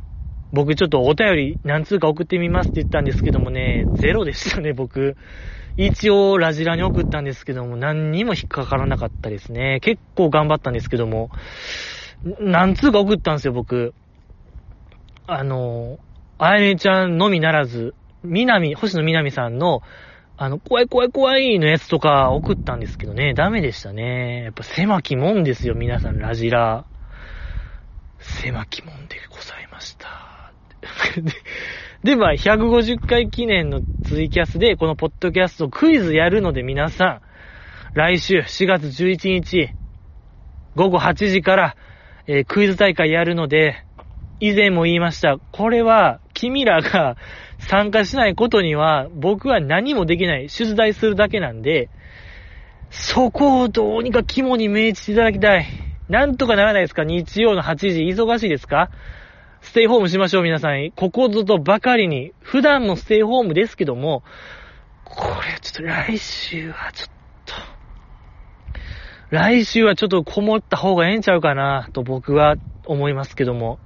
[0.55, 5.17] 僕ちょっとお便り何通か送ってみますって言ったんですけどもね、ゼロでしたね、僕。
[5.77, 9.81] 一応ラジラに送ったんですけども、何にも引っかからなかったですね。
[9.83, 11.31] 結構頑張ったんですけども、
[12.41, 13.95] 何通か送ったんですよ、僕。
[15.27, 15.99] あの、
[16.39, 19.83] あやねちゃんのみならず、みなみ、星野みなみさんの、
[20.37, 24.45] あの、怖い怖い怖いのやつとか送ったんですけどね、ダメでしたね。
[24.45, 26.87] やっぱ狭きもんですよ、皆さん、ラジラ。
[28.19, 30.24] 狭きもんでございました。
[32.05, 37.21] で、でまあ、150回記念のツイキャスで、このポッドキャストクイズやるので皆さん、
[37.95, 39.71] 来週4月11日、
[40.75, 41.77] 午後8時から、
[42.27, 43.77] えークイズ大会やるので、
[44.41, 45.39] 以前も言いました。
[45.53, 47.17] これは、君らが
[47.59, 50.49] 参加しないことには、僕は何もできない。
[50.49, 51.89] 出題するだけなんで、
[52.91, 55.67] そこをどうにか肝に銘じていただきたい。
[56.09, 57.05] なんとかならないですか？
[57.05, 58.91] 日曜の8時、忙しいですか？
[59.65, 60.91] ステイホームしましょう、皆さん。
[60.95, 62.33] ここぞとばかりに。
[62.41, 64.23] 普段のステイホームですけども、
[65.05, 67.09] これちょっと来週はちょっ
[67.47, 67.55] と、
[69.31, 73.79] 来週はちょっとこもった方がええんちゃうかな、と僕は思いますけども。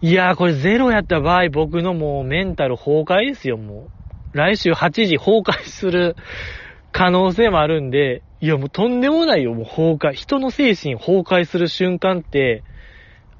[0.00, 3.90] いやー、これゼロやった場合、僕のもうメンタル崩壊ですよ、も
[4.32, 4.38] う。
[4.38, 6.16] 来週8時崩壊する
[6.90, 10.12] 可能性もあるんで、いや、もうとんでもないよ、もう崩壊。
[10.14, 12.64] 人の精神崩壊する瞬間って、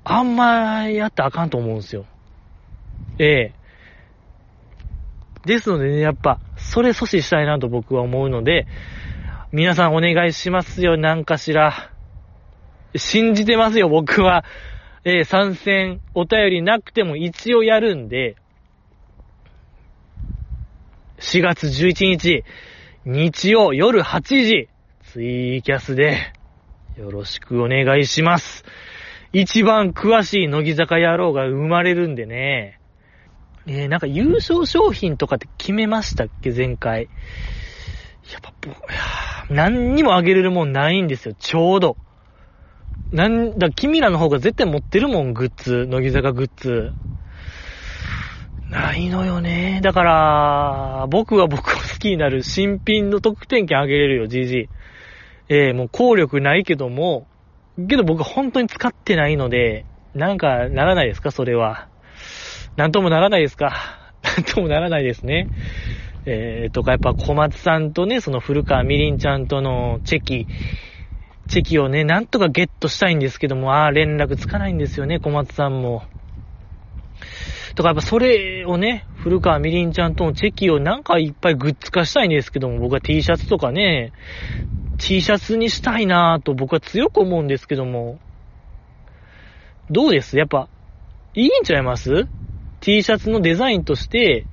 [0.05, 2.06] あんまやったらあかんと思うんですよ。
[3.18, 3.60] ええ
[5.44, 8.66] ですのでね、やっぱ、それ阻止したいなと僕は思うので、
[9.52, 11.90] 皆さんお願いしますよ、なんかしら。
[12.94, 14.44] 信じてますよ、僕は。
[15.05, 18.36] えー、参戦、お便りなくても一応やるんで、
[21.18, 22.44] 4月11日、
[23.06, 24.68] 日曜夜8時、
[25.05, 26.32] ツイキャスで、
[26.98, 28.64] よろしくお願いします。
[29.32, 32.81] 一番詳しい乃木坂野郎が生まれるんでね。
[33.66, 36.51] えー、なんか優勝商品とかって決めましたっけ？
[36.51, 37.09] 前回。
[38.32, 38.52] やっぱ、
[39.52, 41.97] 何にもあげれるもんないんですよ、ちょうど。
[43.12, 45.86] なんだ、君らの方が絶対持ってるもん、グッズ。
[45.86, 46.93] 乃木坂グッズ。
[48.70, 49.81] ないのよね。
[49.82, 54.69] だから、僕は僕を好きになる新品の特典券あげれるよ、GG。
[55.48, 57.27] ええー、もう効力ないけども、
[57.89, 59.85] けど僕本当に使ってないので、
[60.15, 61.89] なんかならないですか、それは。
[62.77, 63.98] なんともならないですか？
[64.23, 65.48] なんともならないですね。
[66.27, 70.47] えー、とか、やっぱ小松さんとね、その古川みりんちゃんとのチェキ、
[71.48, 76.02] チェキをね、なんとかゲットしたいんですけども、ああ、連絡つかないんですよね、小松さんも。
[77.74, 84.12] とかやっぱそれをね、古川みりんちゃんとのチェキをなんかいっぱいグッズ化したいんですけども、僕は T シャツとかね、
[85.01, 88.18] T シャツにしたいなぁと僕は強く思うんですけども、
[89.90, 90.39] どうです？
[90.39, 90.68] やっぱ、
[91.35, 92.28] いいんちゃいます
[92.81, 94.47] ?T シャツのデザインとして、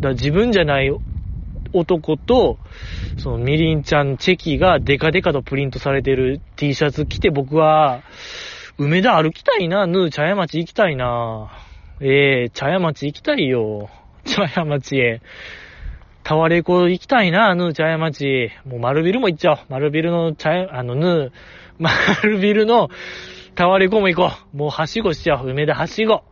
[0.00, 0.90] だ自分じゃない
[1.72, 2.58] 男と、
[3.16, 8.02] そのみりんちゃんチェキがデカデカとプリントされてる T シャツ着て僕は、
[8.78, 11.50] 梅田歩きたいな、ヌー茶屋町行きたいな。
[12.00, 13.90] ええー、茶屋町行きたいよ。
[14.24, 15.20] 茶屋町へ。
[16.24, 18.50] タワレコ行きたいな、ヌー茶屋町。
[18.64, 19.58] もう丸ビルも行っちゃおう。
[19.68, 21.30] 丸ビルの茶屋、あの、ヌー、
[21.78, 22.90] 丸ビルの
[23.54, 24.56] タワレコも行こう。
[24.56, 25.48] もうはしごしちゃおう。
[25.48, 26.22] 梅田はしご。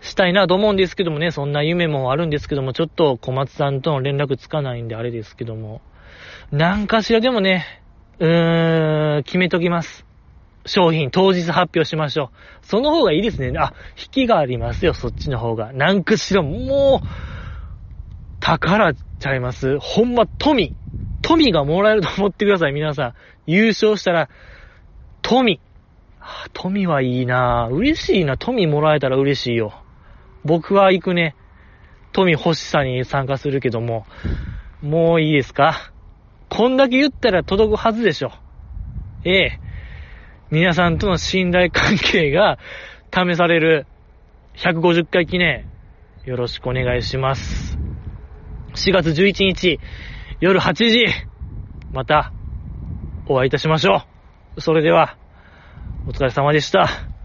[0.00, 5.80] したいなと思うんですけどもね、そんな夢もあるんですけども、ちょっと小松さんとの連絡つかないんであれですけども、
[6.50, 7.64] なんかしらでもね、
[8.18, 10.06] うーん、決めときます。
[10.64, 12.30] 商品当日発表しましょ
[12.62, 12.66] う。
[12.66, 13.56] その方がいいですね。
[13.58, 15.72] あ、引きがありますよ、そっちの方が。
[15.72, 17.35] なんかしら、もう、
[18.40, 19.78] 宝ちゃいます？
[19.78, 20.74] ほんま、富。
[21.22, 23.14] 富がもらえると思ってください、皆さん。
[23.46, 24.28] 優勝したら、
[25.22, 25.60] 富。
[26.52, 28.36] 富はいいな嬉しいな。
[28.36, 29.72] 富もらえたら嬉しいよ。
[30.44, 31.34] 僕は行くね。
[32.12, 34.06] 富欲しさに参加するけども、
[34.82, 35.92] もういいですか？
[36.48, 38.32] こんだけ言ったら届くはずでしょ。
[39.24, 39.60] ええ。
[40.50, 42.58] 皆さんとの信頼関係が
[43.12, 43.86] 試される
[44.54, 45.66] 150回記念、
[46.24, 47.85] よろしくお願いします。
[48.76, 49.80] 4月11日、
[50.38, 51.06] 夜8時、
[51.92, 52.30] また、
[53.26, 54.02] お会いいたしましょ
[54.56, 54.60] う。
[54.60, 55.16] それでは、
[56.06, 57.15] お疲れ様でした。